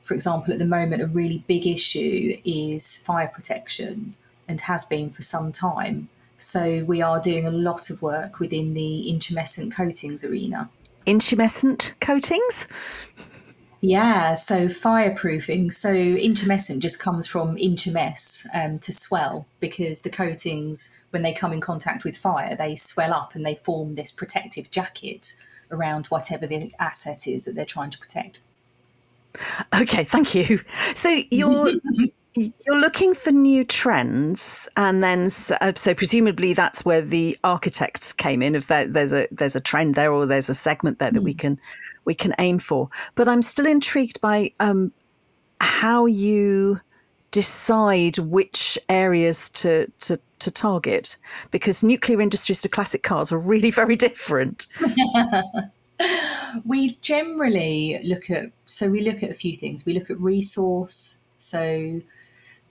for 0.01 0.15
example, 0.15 0.51
at 0.51 0.57
the 0.57 0.65
moment, 0.65 1.03
a 1.03 1.07
really 1.07 1.43
big 1.45 1.67
issue 1.67 2.37
is 2.43 2.97
fire 2.97 3.27
protection 3.27 4.15
and 4.47 4.61
has 4.61 4.83
been 4.83 5.11
for 5.11 5.21
some 5.21 5.51
time. 5.51 6.09
So, 6.39 6.83
we 6.85 7.03
are 7.03 7.21
doing 7.21 7.45
a 7.45 7.51
lot 7.51 7.91
of 7.91 8.01
work 8.01 8.39
within 8.39 8.73
the 8.73 9.05
intumescent 9.07 9.75
coatings 9.75 10.25
arena. 10.25 10.71
Intumescent 11.05 11.93
coatings? 11.99 12.67
Yeah, 13.81 14.35
so 14.35 14.67
fireproofing. 14.67 15.71
So 15.71 15.91
intumescent 15.91 16.79
just 16.81 16.99
comes 16.99 17.25
from 17.25 17.57
intumesce 17.57 18.45
um, 18.53 18.77
to 18.79 18.93
swell 18.93 19.47
because 19.59 20.01
the 20.01 20.11
coatings, 20.11 21.01
when 21.09 21.23
they 21.23 21.33
come 21.33 21.51
in 21.51 21.61
contact 21.61 22.03
with 22.03 22.15
fire, 22.15 22.55
they 22.55 22.75
swell 22.75 23.11
up 23.11 23.33
and 23.33 23.43
they 23.43 23.55
form 23.55 23.95
this 23.95 24.11
protective 24.11 24.69
jacket 24.69 25.33
around 25.71 26.07
whatever 26.07 26.45
the 26.45 26.71
asset 26.79 27.25
is 27.25 27.45
that 27.45 27.55
they're 27.55 27.65
trying 27.65 27.89
to 27.89 27.97
protect. 27.97 28.41
Okay, 29.73 30.03
thank 30.03 30.35
you. 30.35 30.61
So 30.93 31.09
you're 31.31 31.73
you're 32.33 32.79
looking 32.79 33.13
for 33.13 33.31
new 33.31 33.65
trends, 33.65 34.69
and 34.77 35.03
then 35.03 35.29
so, 35.29 35.55
uh, 35.59 35.73
so, 35.75 35.93
presumably 35.93 36.53
that's 36.53 36.85
where 36.85 37.01
the 37.01 37.37
architects 37.43 38.13
came 38.13 38.41
in. 38.41 38.55
If 38.55 38.67
there, 38.67 38.87
there's 38.87 39.11
a 39.11 39.27
there's 39.31 39.55
a 39.55 39.59
trend 39.59 39.95
there, 39.95 40.13
or 40.13 40.25
there's 40.25 40.49
a 40.49 40.55
segment 40.55 40.99
there 40.99 41.11
that 41.11 41.19
mm. 41.19 41.25
we 41.25 41.33
can 41.33 41.59
we 42.05 42.13
can 42.13 42.33
aim 42.39 42.59
for. 42.59 42.89
But 43.15 43.27
I'm 43.27 43.41
still 43.41 43.65
intrigued 43.65 44.21
by 44.21 44.53
um, 44.61 44.93
how 45.59 46.05
you 46.05 46.79
decide 47.31 48.17
which 48.19 48.79
areas 48.87 49.49
to 49.49 49.87
to 49.99 50.17
to 50.39 50.51
target, 50.51 51.17
because 51.51 51.83
nuclear 51.83 52.21
industries 52.21 52.61
to 52.61 52.69
classic 52.69 53.03
cars 53.03 53.33
are 53.33 53.39
really 53.39 53.71
very 53.81 53.97
different. 53.97 54.67
we 56.65 56.95
generally 57.01 57.99
look 58.05 58.29
at 58.29 58.51
so 58.65 58.89
we 58.89 59.01
look 59.01 59.21
at 59.21 59.31
a 59.31 59.35
few 59.35 59.57
things. 59.57 59.85
We 59.85 59.93
look 59.93 60.09
at 60.09 60.17
resource. 60.17 61.25
So 61.35 62.01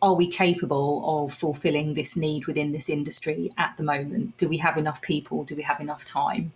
are 0.03 0.15
we 0.15 0.27
capable 0.27 1.03
of 1.25 1.35
fulfilling 1.35 1.95
this 1.95 2.17
need 2.17 2.47
within 2.47 2.73
this 2.73 2.89
industry 2.89 3.51
at 3.59 3.77
the 3.77 3.83
moment? 3.83 4.37
Do 4.37 4.49
we 4.49 4.59
have 4.59 4.77
enough 4.77 5.03
people? 5.03 5.45
Do 5.45 5.55
we 5.55 5.63
have 5.63 5.81
enough 5.81 6.05
time? 6.05 6.53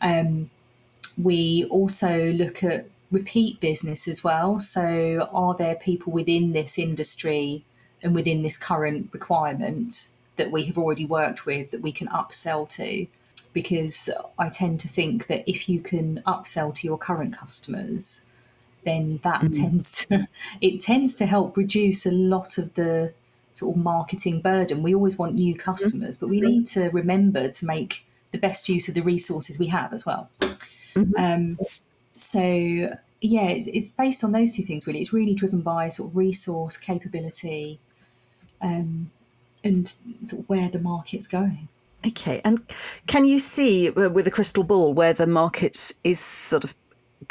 Um, 0.00 0.50
we 1.16 1.66
also 1.70 2.32
look 2.32 2.64
at 2.64 2.86
repeat 3.10 3.60
business 3.60 4.08
as 4.08 4.24
well. 4.24 4.58
So, 4.58 5.28
are 5.32 5.54
there 5.54 5.76
people 5.76 6.12
within 6.12 6.52
this 6.52 6.78
industry 6.78 7.64
and 8.02 8.14
within 8.14 8.42
this 8.42 8.56
current 8.56 9.10
requirement 9.12 10.16
that 10.36 10.50
we 10.50 10.64
have 10.64 10.78
already 10.78 11.04
worked 11.04 11.46
with 11.46 11.70
that 11.70 11.82
we 11.82 11.92
can 11.92 12.08
upsell 12.08 12.68
to? 12.70 13.06
because 13.52 14.10
I 14.38 14.48
tend 14.48 14.80
to 14.80 14.88
think 14.88 15.26
that 15.26 15.48
if 15.48 15.68
you 15.68 15.80
can 15.80 16.22
upsell 16.26 16.74
to 16.74 16.86
your 16.86 16.98
current 16.98 17.36
customers, 17.36 18.31
then 18.84 19.20
that 19.22 19.40
mm. 19.40 19.52
tends 19.52 20.06
to 20.06 20.28
it 20.60 20.80
tends 20.80 21.14
to 21.16 21.26
help 21.26 21.56
reduce 21.56 22.06
a 22.06 22.10
lot 22.10 22.58
of 22.58 22.74
the 22.74 23.14
sort 23.52 23.76
of 23.76 23.82
marketing 23.82 24.40
burden. 24.40 24.82
We 24.82 24.94
always 24.94 25.18
want 25.18 25.34
new 25.34 25.54
customers, 25.54 26.16
but 26.16 26.28
we 26.28 26.40
mm-hmm. 26.40 26.48
need 26.48 26.66
to 26.68 26.88
remember 26.90 27.48
to 27.48 27.66
make 27.66 28.06
the 28.30 28.38
best 28.38 28.68
use 28.68 28.88
of 28.88 28.94
the 28.94 29.02
resources 29.02 29.58
we 29.58 29.66
have 29.66 29.92
as 29.92 30.06
well. 30.06 30.30
Mm-hmm. 30.40 31.12
Um, 31.16 31.58
so 32.16 32.40
yeah, 33.20 33.48
it's, 33.48 33.66
it's, 33.68 33.90
based 33.90 34.24
on 34.24 34.32
those 34.32 34.56
two 34.56 34.62
things 34.62 34.86
really. 34.86 35.00
It's 35.00 35.12
really 35.12 35.34
driven 35.34 35.60
by 35.60 35.88
sort 35.88 36.10
of 36.10 36.16
resource 36.16 36.76
capability, 36.76 37.78
um, 38.60 39.10
and 39.62 39.88
sort 40.22 40.42
of 40.42 40.48
where 40.48 40.68
the 40.68 40.80
market's 40.80 41.26
going. 41.26 41.68
Okay, 42.04 42.40
and 42.44 42.60
can 43.06 43.24
you 43.24 43.38
see 43.38 43.90
uh, 43.90 44.10
with 44.10 44.26
a 44.26 44.30
crystal 44.30 44.64
ball 44.64 44.92
where 44.92 45.12
the 45.12 45.26
market 45.26 45.92
is 46.02 46.18
sort 46.18 46.64
of 46.64 46.74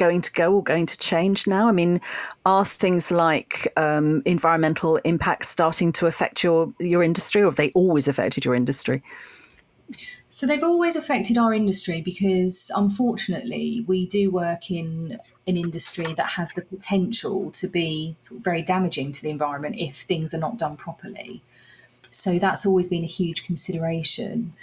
going 0.01 0.22
to 0.22 0.31
go 0.34 0.48
or 0.55 0.63
going 0.63 0.88
to 0.88 0.98
change 0.98 1.39
now? 1.46 1.67
I 1.67 1.72
mean, 1.72 2.01
are 2.43 2.65
things 2.65 3.12
like 3.12 3.72
um, 3.77 4.24
environmental 4.25 4.98
impacts 5.13 5.48
starting 5.48 5.91
to 5.93 6.08
affect 6.08 6.43
your 6.43 6.74
your 6.79 7.03
industry, 7.03 7.41
or 7.41 7.46
have 7.46 7.55
they 7.55 7.72
always 7.81 8.08
affected 8.08 8.43
your 8.46 8.55
industry? 8.55 9.03
So 10.27 10.48
they've 10.48 10.63
always 10.63 10.96
affected 10.96 11.38
our 11.38 11.53
industry 11.53 12.01
because, 12.01 12.72
unfortunately, 12.74 13.84
we 13.86 14.08
do 14.08 14.31
work 14.31 14.72
in 14.72 15.20
an 15.46 15.58
industry 15.58 16.13
that 16.13 16.29
has 16.38 16.53
the 16.53 16.62
potential 16.62 17.51
to 17.51 17.67
be 17.67 18.15
sort 18.22 18.39
of 18.39 18.43
very 18.43 18.63
damaging 18.63 19.12
to 19.12 19.22
the 19.22 19.29
environment 19.29 19.75
if 19.77 19.96
things 19.98 20.34
are 20.34 20.39
not 20.39 20.58
done 20.58 20.77
properly. 20.77 21.41
So 22.10 22.39
that's 22.39 22.65
always 22.65 22.88
been 22.88 23.03
a 23.03 23.17
huge 23.20 23.46
consideration. 23.46 24.53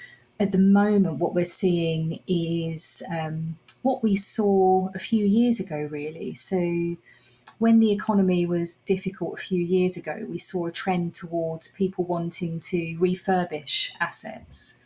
At 0.41 0.53
the 0.53 0.59
moment, 0.59 1.19
what 1.19 1.35
we're 1.35 1.45
seeing 1.45 2.21
is 2.27 3.03
um, 3.15 3.57
what 3.83 4.03
we 4.03 4.17
saw 4.17 4.91
a 4.95 4.99
few 4.99 5.25
years 5.25 5.61
ago, 5.61 5.89
really. 5.91 6.35
So 6.35 6.97
when 7.59 7.81
the 7.81 7.93
economy 7.93 8.47
was 8.47 8.75
difficult 8.75 9.35
a 9.35 9.43
few 9.43 9.63
years 9.63 9.97
ago, 9.97 10.27
we 10.29 10.39
saw 10.39 10.67
a 10.67 10.73
trend 10.73 11.15
towards 11.15 11.69
people 11.69 12.05
wanting 12.05 12.61
to 12.61 12.97
refurbish 12.99 13.91
assets 14.01 14.85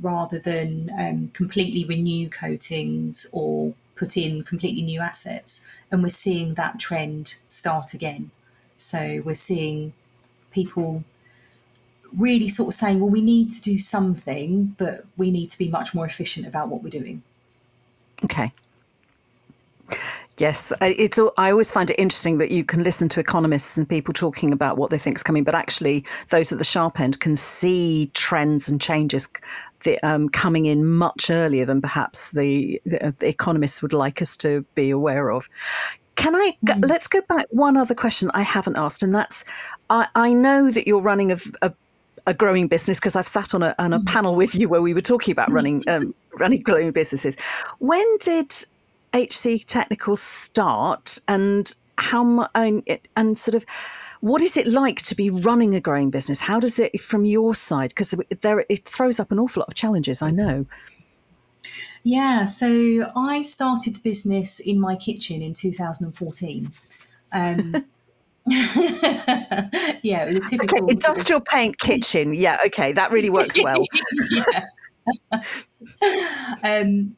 rather 0.00 0.38
than 0.38 0.90
um, 0.98 1.28
completely 1.28 1.84
renew 1.84 2.28
coatings 2.28 3.26
or 3.32 3.74
put 3.94 4.16
in 4.16 4.42
completely 4.42 4.82
new 4.82 5.00
assets. 5.00 5.68
And 5.90 6.02
we're 6.02 6.08
seeing 6.08 6.54
that 6.54 6.78
trend 6.78 7.38
start 7.46 7.94
again. 7.94 8.30
So 8.76 9.22
we're 9.24 9.34
seeing 9.34 9.92
people 10.50 11.04
really 12.16 12.48
sort 12.48 12.68
of 12.68 12.74
saying, 12.74 13.00
well, 13.00 13.10
we 13.10 13.20
need 13.20 13.50
to 13.50 13.60
do 13.60 13.78
something, 13.78 14.74
but 14.78 15.04
we 15.16 15.30
need 15.30 15.50
to 15.50 15.58
be 15.58 15.68
much 15.68 15.94
more 15.94 16.06
efficient 16.06 16.46
about 16.46 16.68
what 16.68 16.82
we're 16.82 16.88
doing. 16.88 17.22
Okay. 18.22 18.52
Yes, 20.38 20.72
it's. 20.80 21.20
I 21.38 21.52
always 21.52 21.70
find 21.70 21.90
it 21.90 21.98
interesting 21.98 22.38
that 22.38 22.50
you 22.50 22.64
can 22.64 22.82
listen 22.82 23.08
to 23.10 23.20
economists 23.20 23.76
and 23.76 23.88
people 23.88 24.12
talking 24.12 24.52
about 24.52 24.76
what 24.76 24.90
they 24.90 24.98
think 24.98 25.16
is 25.16 25.22
coming, 25.22 25.44
but 25.44 25.54
actually, 25.54 26.04
those 26.30 26.50
at 26.50 26.58
the 26.58 26.64
sharp 26.64 26.98
end 26.98 27.20
can 27.20 27.36
see 27.36 28.10
trends 28.14 28.68
and 28.68 28.80
changes 28.80 29.28
the, 29.84 30.00
um, 30.02 30.28
coming 30.28 30.66
in 30.66 30.86
much 30.86 31.30
earlier 31.30 31.64
than 31.64 31.80
perhaps 31.80 32.32
the, 32.32 32.80
the, 32.84 33.14
the, 33.20 33.28
economists 33.28 33.80
would 33.80 33.92
like 33.92 34.20
us 34.20 34.36
to 34.38 34.62
be 34.74 34.90
aware 34.90 35.30
of. 35.30 35.48
Can 36.16 36.34
I? 36.34 36.56
Mm. 36.66 36.88
Let's 36.88 37.06
go 37.06 37.20
back. 37.28 37.46
One 37.50 37.76
other 37.76 37.94
question 37.94 38.28
I 38.34 38.42
haven't 38.42 38.76
asked, 38.76 39.04
and 39.04 39.14
that's: 39.14 39.44
I, 39.88 40.08
I 40.16 40.32
know 40.32 40.68
that 40.68 40.88
you're 40.88 41.00
running 41.00 41.30
a, 41.30 41.38
a 41.62 41.72
a 42.26 42.34
growing 42.34 42.68
business 42.68 42.98
because 42.98 43.16
I've 43.16 43.28
sat 43.28 43.54
on 43.54 43.62
a, 43.62 43.74
on 43.78 43.92
a 43.92 44.00
mm. 44.00 44.06
panel 44.06 44.34
with 44.34 44.54
you 44.54 44.68
where 44.68 44.82
we 44.82 44.94
were 44.94 45.00
talking 45.00 45.32
about 45.32 45.50
running 45.50 45.84
um, 45.88 46.14
running 46.38 46.62
growing 46.62 46.90
businesses. 46.90 47.36
When 47.78 48.18
did 48.18 48.52
HC 49.14 49.64
Technical 49.66 50.16
start, 50.16 51.18
and 51.28 51.72
how 51.98 52.24
much 52.24 52.50
and 52.54 53.38
sort 53.38 53.54
of 53.54 53.64
what 54.20 54.40
is 54.40 54.56
it 54.56 54.66
like 54.66 55.02
to 55.02 55.14
be 55.14 55.28
running 55.28 55.74
a 55.74 55.80
growing 55.80 56.10
business? 56.10 56.40
How 56.40 56.58
does 56.58 56.78
it 56.78 56.98
from 57.00 57.24
your 57.24 57.54
side? 57.54 57.90
Because 57.90 58.14
there 58.40 58.64
it 58.68 58.88
throws 58.88 59.20
up 59.20 59.30
an 59.30 59.38
awful 59.38 59.60
lot 59.60 59.68
of 59.68 59.74
challenges. 59.74 60.22
I 60.22 60.30
know. 60.30 60.66
Yeah, 62.02 62.44
so 62.44 63.12
I 63.16 63.42
started 63.42 63.96
the 63.96 64.00
business 64.00 64.60
in 64.60 64.80
my 64.80 64.96
kitchen 64.96 65.42
in 65.42 65.54
2014. 65.54 66.72
Um, 67.32 67.84
yeah, 70.02 70.26
the 70.26 70.44
typical 70.48 70.84
okay, 70.84 70.92
industrial 70.92 71.40
paint 71.40 71.78
kitchen. 71.78 72.34
Yeah, 72.34 72.58
okay, 72.66 72.92
that 72.92 73.10
really 73.10 73.30
works 73.30 73.56
well. 73.62 73.84
um, 76.62 77.16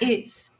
it's, 0.00 0.58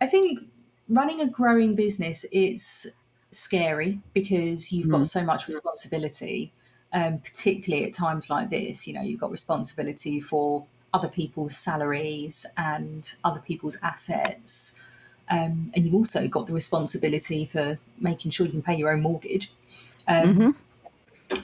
I 0.00 0.06
think, 0.06 0.40
running 0.88 1.20
a 1.20 1.28
growing 1.28 1.74
business. 1.74 2.26
It's 2.32 2.88
scary 3.30 4.00
because 4.12 4.72
you've 4.72 4.88
mm. 4.88 4.92
got 4.92 5.06
so 5.06 5.24
much 5.24 5.46
responsibility, 5.46 6.52
um, 6.92 7.18
particularly 7.18 7.86
at 7.86 7.92
times 7.92 8.30
like 8.30 8.50
this. 8.50 8.88
You 8.88 8.94
know, 8.94 9.02
you've 9.02 9.20
got 9.20 9.30
responsibility 9.30 10.20
for 10.20 10.66
other 10.92 11.08
people's 11.08 11.56
salaries 11.56 12.46
and 12.56 13.14
other 13.22 13.40
people's 13.40 13.78
assets. 13.82 14.80
Um, 15.30 15.70
and 15.74 15.84
you've 15.84 15.94
also 15.94 16.26
got 16.26 16.46
the 16.46 16.52
responsibility 16.52 17.46
for 17.46 17.78
making 17.98 18.32
sure 18.32 18.46
you 18.46 18.52
can 18.52 18.62
pay 18.62 18.74
your 18.74 18.92
own 18.92 19.00
mortgage. 19.00 19.50
Um, 20.08 20.34
mm-hmm. 20.34 20.50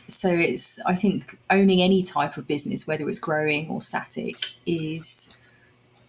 So 0.09 0.29
it's, 0.29 0.85
I 0.85 0.96
think, 0.96 1.38
owning 1.49 1.81
any 1.81 2.03
type 2.03 2.37
of 2.37 2.49
business, 2.49 2.87
whether 2.87 3.09
it's 3.09 3.20
growing 3.20 3.68
or 3.68 3.81
static, 3.81 4.55
is 4.66 5.38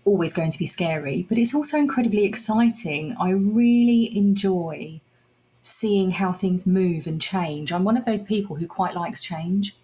always 0.05 0.33
going 0.33 0.49
to 0.49 0.57
be 0.57 0.65
scary, 0.65 1.25
but 1.29 1.37
it's 1.37 1.53
also 1.53 1.77
incredibly 1.77 2.25
exciting. 2.25 3.15
I 3.19 3.29
really 3.31 4.17
enjoy 4.17 5.01
seeing 5.61 6.11
how 6.11 6.31
things 6.31 6.65
move 6.65 7.05
and 7.05 7.21
change. 7.21 7.71
I'm 7.71 7.83
one 7.83 7.97
of 7.97 8.05
those 8.05 8.23
people 8.23 8.55
who 8.55 8.67
quite 8.67 8.95
likes 8.95 9.21
change. 9.21 9.75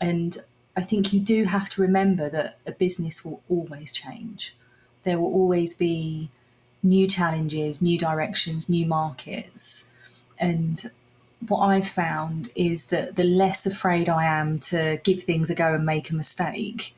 And 0.00 0.38
I 0.74 0.80
think 0.80 1.12
you 1.12 1.20
do 1.20 1.44
have 1.44 1.68
to 1.70 1.82
remember 1.82 2.30
that 2.30 2.58
a 2.66 2.72
business 2.72 3.24
will 3.24 3.42
always 3.48 3.92
change. 3.92 4.56
There 5.04 5.20
will 5.20 5.32
always 5.32 5.74
be 5.74 6.30
new 6.82 7.06
challenges, 7.06 7.82
new 7.82 7.98
directions, 7.98 8.68
new 8.68 8.86
markets. 8.86 9.92
And 10.38 10.82
what 11.46 11.60
I've 11.60 11.88
found 11.88 12.50
is 12.54 12.86
that 12.86 13.16
the 13.16 13.24
less 13.24 13.66
afraid 13.66 14.08
I 14.08 14.24
am 14.24 14.58
to 14.60 15.00
give 15.04 15.22
things 15.22 15.50
a 15.50 15.54
go 15.54 15.74
and 15.74 15.84
make 15.84 16.10
a 16.10 16.14
mistake, 16.14 16.94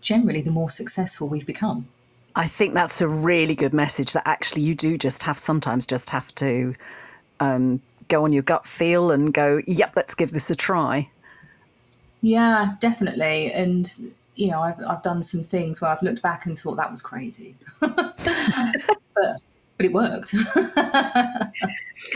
generally, 0.00 0.42
the 0.42 0.50
more 0.50 0.70
successful 0.70 1.28
we've 1.28 1.46
become. 1.46 1.88
I 2.34 2.46
think 2.46 2.74
that's 2.74 3.00
a 3.00 3.08
really 3.08 3.54
good 3.54 3.74
message 3.74 4.14
that 4.14 4.26
actually 4.26 4.62
you 4.62 4.74
do 4.74 4.96
just 4.96 5.22
have 5.24 5.38
sometimes 5.38 5.86
just 5.86 6.10
have 6.10 6.34
to 6.36 6.74
um, 7.40 7.80
go 8.08 8.24
on 8.24 8.32
your 8.32 8.42
gut 8.42 8.66
feel 8.66 9.10
and 9.10 9.34
go, 9.34 9.60
yep, 9.66 9.92
let's 9.96 10.14
give 10.14 10.32
this 10.32 10.50
a 10.50 10.54
try. 10.54 11.10
Yeah, 12.22 12.76
definitely. 12.80 13.52
And 13.52 13.90
you 14.34 14.50
know, 14.50 14.60
I've, 14.60 14.80
I've 14.88 15.02
done 15.02 15.22
some 15.22 15.42
things 15.42 15.80
where 15.80 15.90
I've 15.90 16.02
looked 16.02 16.22
back 16.22 16.46
and 16.46 16.58
thought 16.58 16.76
that 16.76 16.90
was 16.90 17.02
crazy, 17.02 17.54
but 19.82 19.86
it 19.86 19.92
worked. 19.92 20.28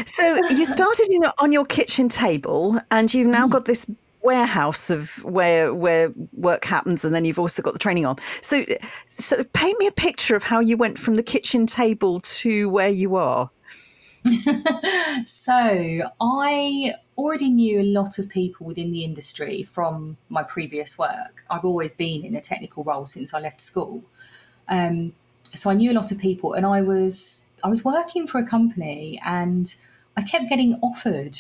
so 0.08 0.36
you 0.50 0.64
started 0.64 1.08
in, 1.10 1.24
on 1.38 1.52
your 1.52 1.64
kitchen 1.64 2.08
table, 2.08 2.78
and 2.90 3.12
you've 3.12 3.28
now 3.28 3.46
mm. 3.46 3.50
got 3.50 3.64
this 3.64 3.90
warehouse 4.22 4.90
of 4.90 5.22
where 5.24 5.72
where 5.74 6.12
work 6.32 6.64
happens, 6.64 7.04
and 7.04 7.14
then 7.14 7.24
you've 7.24 7.38
also 7.38 7.62
got 7.62 7.72
the 7.72 7.78
training 7.78 8.06
on. 8.06 8.16
So, 8.40 8.64
sort 9.08 9.40
of 9.40 9.52
paint 9.52 9.78
me 9.78 9.86
a 9.86 9.92
picture 9.92 10.36
of 10.36 10.42
how 10.42 10.60
you 10.60 10.76
went 10.76 10.98
from 10.98 11.14
the 11.14 11.22
kitchen 11.22 11.66
table 11.66 12.20
to 12.20 12.68
where 12.68 12.88
you 12.88 13.16
are. 13.16 13.50
so 15.24 16.00
I 16.20 16.94
already 17.16 17.50
knew 17.50 17.80
a 17.80 17.84
lot 17.84 18.18
of 18.18 18.28
people 18.28 18.66
within 18.66 18.90
the 18.90 19.04
industry 19.04 19.62
from 19.62 20.16
my 20.28 20.42
previous 20.42 20.98
work. 20.98 21.44
I've 21.48 21.64
always 21.64 21.92
been 21.92 22.24
in 22.24 22.34
a 22.34 22.40
technical 22.40 22.82
role 22.82 23.06
since 23.06 23.32
I 23.32 23.40
left 23.40 23.60
school. 23.60 24.02
Um, 24.68 25.12
so 25.56 25.70
I 25.70 25.74
knew 25.74 25.90
a 25.90 25.94
lot 25.94 26.12
of 26.12 26.18
people 26.18 26.54
and 26.54 26.66
I 26.66 26.82
was 26.82 27.50
I 27.64 27.68
was 27.68 27.84
working 27.84 28.26
for 28.26 28.38
a 28.38 28.46
company 28.46 29.20
and 29.24 29.74
I 30.16 30.22
kept 30.22 30.48
getting 30.48 30.74
offered 30.82 31.38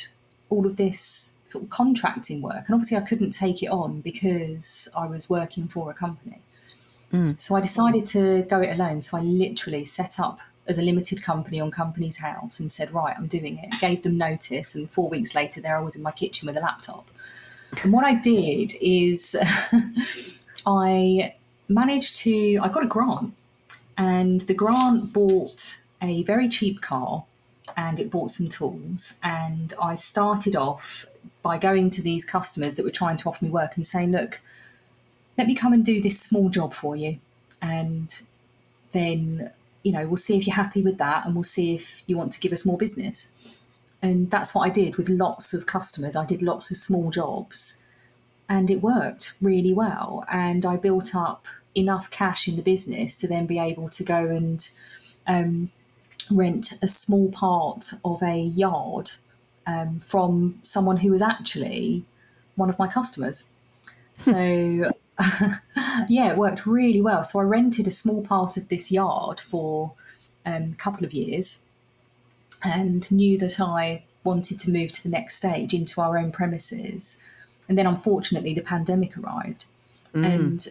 all 0.48 0.66
of 0.66 0.76
this 0.76 1.38
sort 1.44 1.64
of 1.64 1.70
contracting 1.70 2.42
work 2.42 2.64
and 2.66 2.74
obviously 2.74 2.96
I 2.96 3.00
couldn't 3.00 3.30
take 3.30 3.62
it 3.62 3.68
on 3.68 4.00
because 4.00 4.92
I 4.96 5.06
was 5.06 5.30
working 5.30 5.68
for 5.68 5.90
a 5.90 5.94
company. 5.94 6.40
Mm. 7.12 7.40
So 7.40 7.54
I 7.54 7.60
decided 7.60 8.06
to 8.08 8.42
go 8.42 8.60
it 8.60 8.70
alone. 8.70 9.00
So 9.00 9.16
I 9.16 9.20
literally 9.20 9.84
set 9.84 10.18
up 10.18 10.40
as 10.66 10.78
a 10.78 10.82
limited 10.82 11.22
company 11.22 11.60
on 11.60 11.70
Companies 11.70 12.18
House 12.18 12.58
and 12.58 12.70
said, 12.70 12.92
right, 12.92 13.14
I'm 13.16 13.26
doing 13.26 13.58
it. 13.62 13.74
Gave 13.80 14.02
them 14.02 14.18
notice, 14.18 14.74
and 14.74 14.90
four 14.90 15.08
weeks 15.08 15.34
later, 15.34 15.60
there 15.60 15.76
I 15.76 15.80
was 15.80 15.96
in 15.96 16.02
my 16.02 16.10
kitchen 16.10 16.46
with 16.46 16.56
a 16.56 16.60
laptop. 16.60 17.08
And 17.82 17.92
what 17.92 18.04
I 18.04 18.14
did 18.14 18.72
is 18.80 19.36
I 20.66 21.34
managed 21.68 22.16
to, 22.20 22.58
I 22.62 22.68
got 22.68 22.82
a 22.82 22.86
grant, 22.86 23.34
and 23.96 24.42
the 24.42 24.54
grant 24.54 25.12
bought 25.12 25.78
a 26.02 26.22
very 26.24 26.48
cheap 26.48 26.80
car 26.80 27.24
and 27.76 27.98
it 27.98 28.10
bought 28.10 28.30
some 28.30 28.48
tools. 28.48 29.18
And 29.22 29.72
I 29.82 29.94
started 29.94 30.54
off 30.54 31.06
by 31.42 31.58
going 31.58 31.90
to 31.90 32.02
these 32.02 32.24
customers 32.24 32.74
that 32.74 32.84
were 32.84 32.90
trying 32.90 33.16
to 33.18 33.28
offer 33.28 33.44
me 33.44 33.50
work 33.50 33.76
and 33.76 33.86
saying, 33.86 34.12
look, 34.12 34.40
let 35.38 35.46
me 35.46 35.54
come 35.54 35.72
and 35.72 35.84
do 35.84 36.00
this 36.00 36.20
small 36.20 36.48
job 36.48 36.72
for 36.72 36.96
you 36.96 37.18
and 37.62 38.22
then 38.92 39.50
you 39.82 39.92
know 39.92 40.06
we'll 40.06 40.16
see 40.16 40.36
if 40.36 40.46
you're 40.46 40.56
happy 40.56 40.82
with 40.82 40.98
that, 40.98 41.24
and 41.24 41.34
we'll 41.34 41.42
see 41.42 41.74
if 41.74 42.02
you 42.06 42.16
want 42.16 42.32
to 42.32 42.40
give 42.40 42.52
us 42.52 42.66
more 42.66 42.78
business. 42.78 43.64
And 44.02 44.30
that's 44.30 44.54
what 44.54 44.62
I 44.62 44.70
did 44.70 44.96
with 44.96 45.08
lots 45.08 45.54
of 45.54 45.66
customers. 45.66 46.14
I 46.16 46.26
did 46.26 46.42
lots 46.42 46.70
of 46.70 46.76
small 46.76 47.10
jobs, 47.10 47.86
and 48.48 48.70
it 48.70 48.82
worked 48.82 49.34
really 49.40 49.72
well. 49.72 50.24
And 50.30 50.64
I 50.64 50.76
built 50.76 51.14
up 51.14 51.46
enough 51.76 52.10
cash 52.10 52.48
in 52.48 52.56
the 52.56 52.62
business 52.62 53.14
to 53.20 53.28
then 53.28 53.46
be 53.46 53.58
able 53.58 53.88
to 53.90 54.02
go 54.02 54.26
and 54.28 54.68
um, 55.26 55.70
rent 56.30 56.72
a 56.82 56.88
small 56.88 57.30
part 57.30 57.92
of 58.04 58.22
a 58.22 58.38
yard 58.38 59.10
um, 59.66 60.00
from 60.00 60.58
someone 60.62 60.98
who 60.98 61.10
was 61.10 61.22
actually 61.22 62.04
one 62.56 62.70
of 62.70 62.78
my 62.78 62.88
customers. 62.88 63.52
So, 64.14 64.34
yeah, 66.08 66.32
it 66.32 66.38
worked 66.38 66.66
really 66.66 67.00
well. 67.00 67.22
So, 67.22 67.38
I 67.38 67.42
rented 67.42 67.86
a 67.86 67.90
small 67.90 68.24
part 68.24 68.56
of 68.56 68.68
this 68.68 68.90
yard 68.90 69.40
for 69.40 69.92
um, 70.46 70.72
a 70.72 70.76
couple 70.76 71.04
of 71.04 71.12
years 71.12 71.66
and 72.64 73.10
knew 73.12 73.36
that 73.38 73.60
I 73.60 74.04
wanted 74.24 74.58
to 74.60 74.70
move 74.70 74.92
to 74.92 75.02
the 75.02 75.10
next 75.10 75.36
stage 75.36 75.74
into 75.74 76.00
our 76.00 76.16
own 76.16 76.32
premises. 76.32 77.22
And 77.68 77.76
then, 77.76 77.86
unfortunately, 77.86 78.54
the 78.54 78.62
pandemic 78.62 79.18
arrived. 79.18 79.66
Mm. 80.14 80.24
And 80.24 80.66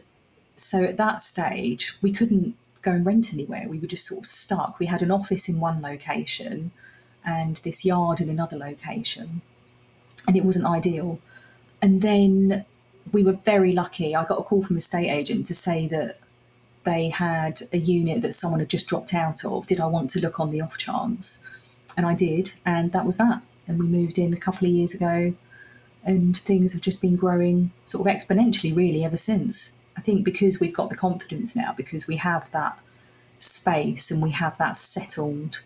so, 0.56 0.84
at 0.84 0.98
that 0.98 1.22
stage, 1.22 1.98
we 2.02 2.12
couldn't 2.12 2.56
go 2.82 2.92
and 2.92 3.06
rent 3.06 3.34
anywhere. 3.34 3.66
We 3.68 3.80
were 3.80 3.88
just 3.88 4.06
sort 4.06 4.22
of 4.22 4.26
stuck. 4.26 4.80
We 4.80 4.86
had 4.86 5.02
an 5.02 5.12
office 5.12 5.50
in 5.50 5.60
one 5.60 5.82
location 5.82 6.72
and 7.26 7.58
this 7.58 7.84
yard 7.84 8.22
in 8.22 8.30
another 8.30 8.58
location, 8.58 9.42
and 10.28 10.38
it 10.38 10.46
wasn't 10.46 10.66
ideal. 10.66 11.20
And 11.82 12.02
then 12.02 12.66
we 13.12 13.24
were 13.24 13.34
very 13.34 13.74
lucky. 13.74 14.16
I 14.16 14.24
got 14.26 14.40
a 14.40 14.44
call 14.44 14.64
from 14.64 14.78
a 14.78 14.80
state 14.82 15.10
agent 15.10 15.46
to 15.48 15.54
say 15.54 15.88
that 15.88 16.18
they 16.84 17.10
had 17.10 17.62
a 17.74 17.78
unit 17.78 18.22
that 18.22 18.34
someone 18.34 18.60
had 18.60 18.70
just 18.70 18.88
dropped 18.88 19.14
out 19.14 19.44
of. 19.44 19.66
Did 19.68 19.80
I 19.80 19.88
want 19.88 20.12
to 20.12 20.22
look 20.22 20.40
on 20.40 20.52
the 20.52 20.62
off 20.62 20.78
chance? 20.78 21.50
And 21.98 22.06
I 22.06 22.14
did, 22.14 22.54
and 22.66 22.92
that 22.92 23.06
was 23.06 23.18
that. 23.18 23.42
And 23.68 23.80
we 23.80 23.88
moved 23.88 24.20
in 24.20 24.34
a 24.34 24.38
couple 24.38 24.68
of 24.68 24.74
years 24.74 24.94
ago, 24.94 25.34
and 26.04 26.38
things 26.38 26.74
have 26.74 26.82
just 26.84 27.02
been 27.02 27.16
growing 27.16 27.72
sort 27.84 28.08
of 28.08 28.14
exponentially, 28.14 28.76
really, 28.76 29.04
ever 29.04 29.18
since. 29.18 29.80
I 29.98 30.02
think 30.02 30.24
because 30.26 30.60
we've 30.60 30.74
got 30.74 30.90
the 30.90 30.96
confidence 30.96 31.56
now, 31.56 31.74
because 31.76 32.08
we 32.08 32.18
have 32.18 32.52
that 32.52 32.80
space 33.38 34.12
and 34.12 34.22
we 34.22 34.32
have 34.32 34.58
that 34.58 34.78
settled 34.78 35.62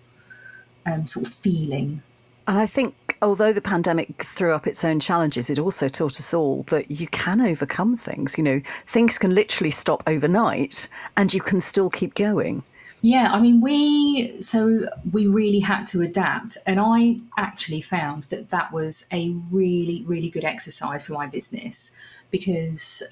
um, 0.86 1.08
sort 1.08 1.26
of 1.28 1.34
feeling. 1.34 2.04
And 2.48 2.58
I 2.58 2.66
think 2.66 3.18
although 3.22 3.54
the 3.54 3.62
pandemic 3.62 4.24
threw 4.24 4.54
up 4.54 4.66
its 4.66 4.84
own 4.84 5.00
challenges, 5.00 5.50
it 5.50 5.60
also 5.60 5.88
taught 5.88 6.20
us 6.20 6.34
all 6.34 6.64
that 6.64 6.90
you 6.90 7.08
can 7.08 7.42
overcome 7.42 7.96
things. 7.96 8.38
You 8.38 8.44
know, 8.44 8.62
things 8.88 9.18
can 9.18 9.36
literally 9.36 9.72
stop 9.72 10.04
overnight 10.08 10.88
and 11.16 11.34
you 11.34 11.42
can 11.42 11.62
still 11.62 11.90
keep 11.90 12.16
going. 12.16 12.64
Yeah, 13.02 13.30
I 13.32 13.40
mean, 13.40 13.62
we 13.62 14.42
so 14.42 14.90
we 15.14 15.26
really 15.26 15.62
had 15.62 15.86
to 15.88 16.02
adapt, 16.02 16.58
and 16.68 16.82
I 16.82 17.20
actually 17.38 17.80
found 17.80 18.26
that 18.26 18.50
that 18.50 18.74
was 18.74 19.08
a 19.14 19.30
really, 19.50 20.04
really 20.06 20.30
good 20.30 20.44
exercise 20.44 21.08
for 21.08 21.14
my 21.14 21.26
business 21.26 21.98
because 22.30 23.04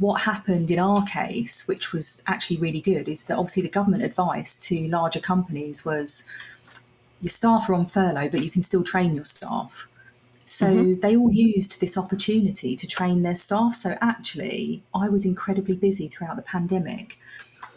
what 0.00 0.22
happened 0.22 0.70
in 0.70 0.78
our 0.78 1.04
case, 1.04 1.68
which 1.68 1.92
was 1.92 2.24
actually 2.26 2.56
really 2.56 2.80
good, 2.80 3.06
is 3.06 3.22
that 3.24 3.36
obviously 3.36 3.62
the 3.62 3.68
government 3.68 4.02
advice 4.02 4.58
to 4.68 4.88
larger 4.88 5.20
companies 5.20 5.84
was 5.84 6.26
your 7.20 7.28
staff 7.28 7.68
are 7.68 7.74
on 7.74 7.84
furlough, 7.84 8.30
but 8.30 8.42
you 8.42 8.50
can 8.50 8.62
still 8.62 8.82
train 8.82 9.14
your 9.14 9.26
staff. 9.26 9.86
So 10.46 10.66
mm-hmm. 10.66 11.00
they 11.00 11.14
all 11.14 11.30
used 11.30 11.80
this 11.80 11.98
opportunity 11.98 12.74
to 12.74 12.86
train 12.86 13.22
their 13.22 13.34
staff. 13.34 13.74
So 13.74 13.96
actually, 14.00 14.82
I 14.94 15.10
was 15.10 15.26
incredibly 15.26 15.76
busy 15.76 16.08
throughout 16.08 16.36
the 16.36 16.42
pandemic, 16.42 17.18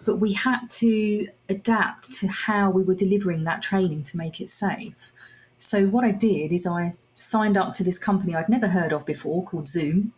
but 0.05 0.15
we 0.15 0.31
had 0.31 0.69
to 0.69 1.27
adapt 1.49 2.09
to 2.19 2.27
how 2.27 2.69
we 2.69 2.83
were 2.83 2.95
delivering 2.95 3.43
that 3.43 3.61
training 3.61 4.03
to 4.03 4.17
make 4.17 4.39
it 4.39 4.47
safe. 4.47 5.11
So 5.57 5.87
what 5.87 6.05
I 6.05 6.11
did 6.11 6.53
is 6.53 6.65
I 6.65 6.95
signed 7.15 7.57
up 7.57 7.73
to 7.73 7.83
this 7.83 7.99
company 7.99 8.33
I'd 8.33 8.49
never 8.49 8.67
heard 8.67 8.93
of 8.93 9.05
before 9.05 9.43
called 9.43 9.67
Zoom 9.67 10.13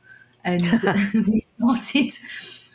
and 0.46 0.62
we 1.28 1.42
started 1.42 2.12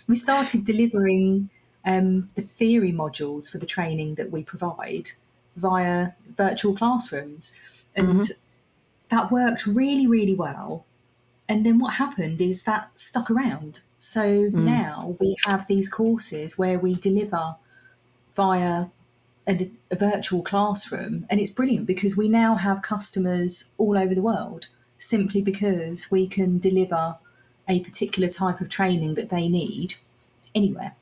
we 0.08 0.16
started 0.16 0.64
delivering 0.64 1.48
um, 1.86 2.28
the 2.34 2.42
theory 2.42 2.92
modules 2.92 3.50
for 3.50 3.58
the 3.58 3.64
training 3.64 4.16
that 4.16 4.30
we 4.30 4.42
provide 4.42 5.12
via 5.56 6.10
virtual 6.36 6.74
classrooms, 6.74 7.58
and 7.96 8.20
mm-hmm. 8.20 8.32
that 9.08 9.30
worked 9.30 9.66
really 9.66 10.06
really 10.06 10.34
well. 10.34 10.84
And 11.48 11.64
then 11.64 11.78
what 11.78 11.94
happened 11.94 12.40
is 12.40 12.64
that 12.64 12.96
stuck 12.98 13.30
around. 13.30 13.80
So 13.98 14.22
mm. 14.22 14.52
now 14.52 15.16
we 15.18 15.34
have 15.46 15.66
these 15.66 15.88
courses 15.88 16.56
where 16.56 16.78
we 16.78 16.94
deliver 16.94 17.56
via 18.36 18.86
a, 19.48 19.70
a, 19.90 19.96
virtual 19.96 20.42
classroom, 20.42 21.26
and 21.28 21.40
it's 21.40 21.50
brilliant 21.50 21.86
because 21.86 22.16
we 22.16 22.28
now 22.28 22.54
have 22.54 22.82
customers 22.82 23.74
all 23.78 23.98
over 23.98 24.14
the 24.14 24.22
world 24.22 24.68
simply 24.96 25.42
because 25.42 26.08
we 26.08 26.28
can 26.28 26.58
deliver 26.58 27.16
a 27.70 27.80
particular 27.80 28.28
type 28.28 28.60
of 28.60 28.68
training 28.68 29.14
that 29.14 29.30
they 29.30 29.48
need 29.48 29.94
anywhere. 30.54 30.94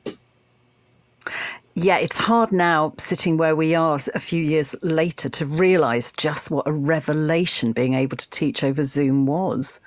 Yeah, 1.75 1.99
it's 1.99 2.19
hard 2.19 2.51
now, 2.51 2.93
sitting 2.99 3.37
where 3.37 3.55
we 3.55 3.75
are 3.75 4.01
a 4.13 4.21
few 4.21 4.43
years 4.43 4.75
later, 4.83 5.29
to 5.29 5.47
realize 5.47 6.11
just 6.13 6.51
what 6.51 6.67
a 6.67 6.73
revelation 6.73 7.73
being 7.73 7.95
able 7.95 8.17
to 8.17 8.31
teach 8.31 8.65
over 8.65 8.83
Zoom 8.83 9.27
was. 9.27 9.81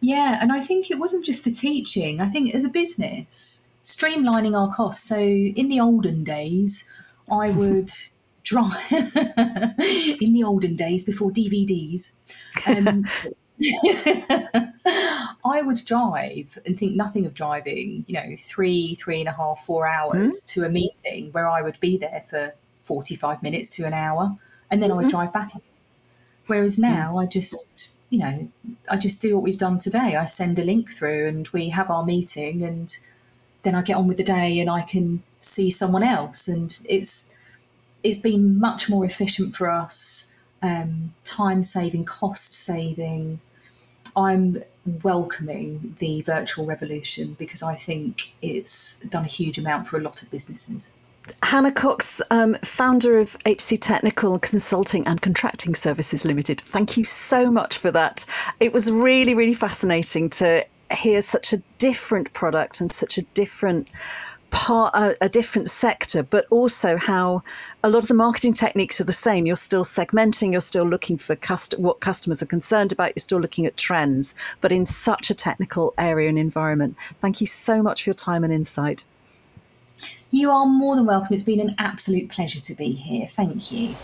Yeah, 0.00 0.38
and 0.42 0.52
I 0.52 0.60
think 0.60 0.90
it 0.90 0.98
wasn't 0.98 1.24
just 1.24 1.44
the 1.44 1.52
teaching. 1.52 2.20
I 2.20 2.28
think 2.28 2.54
as 2.54 2.64
a 2.64 2.68
business, 2.68 3.70
streamlining 3.82 4.58
our 4.58 4.74
costs. 4.74 5.08
So 5.08 5.18
in 5.18 5.68
the 5.68 5.80
olden 5.80 6.22
days, 6.22 6.92
I 7.30 7.50
would 7.50 7.90
drive 8.42 8.90
in 8.92 10.34
the 10.34 10.42
olden 10.44 10.76
days 10.76 11.04
before 11.06 11.30
DVDs. 11.30 12.16
Um, 12.66 13.06
I 15.44 15.62
would 15.62 15.80
drive 15.86 16.58
and 16.66 16.78
think 16.78 16.94
nothing 16.94 17.26
of 17.26 17.34
driving, 17.34 18.04
you 18.06 18.14
know, 18.14 18.36
three, 18.38 18.94
three 18.94 19.20
and 19.20 19.28
a 19.28 19.32
half, 19.32 19.64
four 19.64 19.88
hours 19.88 20.42
mm-hmm. 20.42 20.60
to 20.60 20.66
a 20.66 20.70
meeting 20.70 21.32
where 21.32 21.48
I 21.48 21.62
would 21.62 21.80
be 21.80 21.96
there 21.96 22.22
for 22.28 22.54
45 22.82 23.42
minutes 23.42 23.70
to 23.76 23.84
an 23.84 23.94
hour 23.94 24.36
and 24.70 24.82
then. 24.82 24.90
I 24.90 24.94
would 24.94 25.06
mm-hmm. 25.06 25.10
drive 25.10 25.32
back. 25.32 25.52
Whereas 26.46 26.78
now 26.78 27.10
mm-hmm. 27.10 27.18
I 27.18 27.26
just, 27.26 28.00
you 28.10 28.18
know, 28.18 28.50
I 28.90 28.96
just 28.96 29.22
do 29.22 29.34
what 29.34 29.42
we've 29.42 29.58
done 29.58 29.78
today. 29.78 30.16
I 30.16 30.26
send 30.26 30.58
a 30.58 30.64
link 30.64 30.90
through 30.90 31.26
and 31.26 31.48
we 31.48 31.70
have 31.70 31.90
our 31.90 32.04
meeting 32.04 32.62
and 32.62 32.94
then 33.62 33.74
I 33.74 33.82
get 33.82 33.96
on 33.96 34.06
with 34.06 34.18
the 34.18 34.24
day 34.24 34.60
and 34.60 34.68
I 34.68 34.82
can 34.82 35.22
see 35.40 35.70
someone 35.70 36.02
else. 36.02 36.46
And 36.46 36.78
it's, 36.88 37.34
it's 38.02 38.18
been 38.18 38.60
much 38.60 38.90
more 38.90 39.04
efficient 39.06 39.56
for 39.56 39.70
us 39.70 40.34
um, 40.64 41.14
time 41.24 41.62
saving, 41.62 42.04
cost 42.04 42.54
saving. 42.54 43.40
I'm 44.16 44.62
welcoming 45.02 45.96
the 45.98 46.22
virtual 46.22 46.66
revolution 46.66 47.34
because 47.38 47.62
I 47.62 47.74
think 47.74 48.34
it's 48.42 49.00
done 49.00 49.24
a 49.24 49.28
huge 49.28 49.58
amount 49.58 49.86
for 49.86 49.96
a 49.96 50.00
lot 50.00 50.22
of 50.22 50.30
businesses. 50.30 50.96
Hannah 51.42 51.72
Cox, 51.72 52.20
um, 52.30 52.54
founder 52.62 53.18
of 53.18 53.36
HC 53.46 53.80
Technical 53.80 54.38
Consulting 54.38 55.06
and 55.06 55.22
Contracting 55.22 55.74
Services 55.74 56.24
Limited, 56.24 56.60
thank 56.60 56.96
you 56.98 57.04
so 57.04 57.50
much 57.50 57.78
for 57.78 57.90
that. 57.90 58.26
It 58.60 58.74
was 58.74 58.92
really, 58.92 59.32
really 59.34 59.54
fascinating 59.54 60.28
to 60.30 60.66
hear 60.92 61.22
such 61.22 61.52
a 61.54 61.58
different 61.78 62.32
product 62.34 62.80
and 62.80 62.90
such 62.90 63.16
a 63.16 63.22
different 63.22 63.88
part 64.54 64.94
a, 64.94 65.16
a, 65.20 65.28
different 65.28 65.68
sector, 65.68 66.22
but 66.22 66.46
also 66.48 66.96
how 66.96 67.42
a 67.82 67.90
lot 67.90 68.02
of 68.02 68.08
the 68.08 68.14
marketing 68.14 68.54
techniques 68.54 69.00
are 69.00 69.04
the 69.04 69.12
same. 69.12 69.46
You're 69.46 69.56
still 69.56 69.84
segmenting, 69.84 70.52
you're 70.52 70.60
still 70.60 70.84
looking 70.84 71.18
for 71.18 71.34
cust- 71.34 71.78
what 71.78 72.00
customers 72.00 72.40
are 72.40 72.46
concerned 72.46 72.92
about, 72.92 73.12
you're 73.14 73.20
still 73.20 73.40
looking 73.40 73.66
at 73.66 73.76
trends, 73.76 74.34
but 74.60 74.72
in 74.72 74.86
such 74.86 75.28
a 75.28 75.34
technical 75.34 75.92
area 75.98 76.28
and 76.28 76.38
environment. 76.38 76.96
Thank 77.20 77.40
you 77.40 77.46
so 77.46 77.82
much 77.82 78.04
for 78.04 78.10
your 78.10 78.14
time 78.14 78.44
and 78.44 78.52
insight. 78.52 79.04
You 80.30 80.50
are 80.50 80.66
more 80.66 80.96
than 80.96 81.06
welcome. 81.06 81.34
It's 81.34 81.42
been 81.42 81.60
an 81.60 81.74
absolute 81.78 82.28
pleasure 82.30 82.60
to 82.60 82.74
be 82.74 82.92
here. 82.92 83.26
Thank 83.26 83.70
you. 83.70 83.94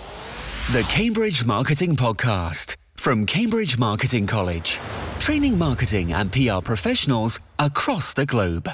The 0.73 0.83
Cambridge 0.89 1.45
Marketing 1.45 1.97
Podcast 1.97 2.77
from 2.97 3.25
Cambridge 3.25 3.79
Marketing 3.79 4.27
College, 4.27 4.79
training 5.19 5.59
marketing 5.59 6.13
and 6.13 6.31
PR 6.33 6.61
professionals 6.63 7.41
across 7.59 8.13
the 8.15 8.27
globe. 8.27 8.69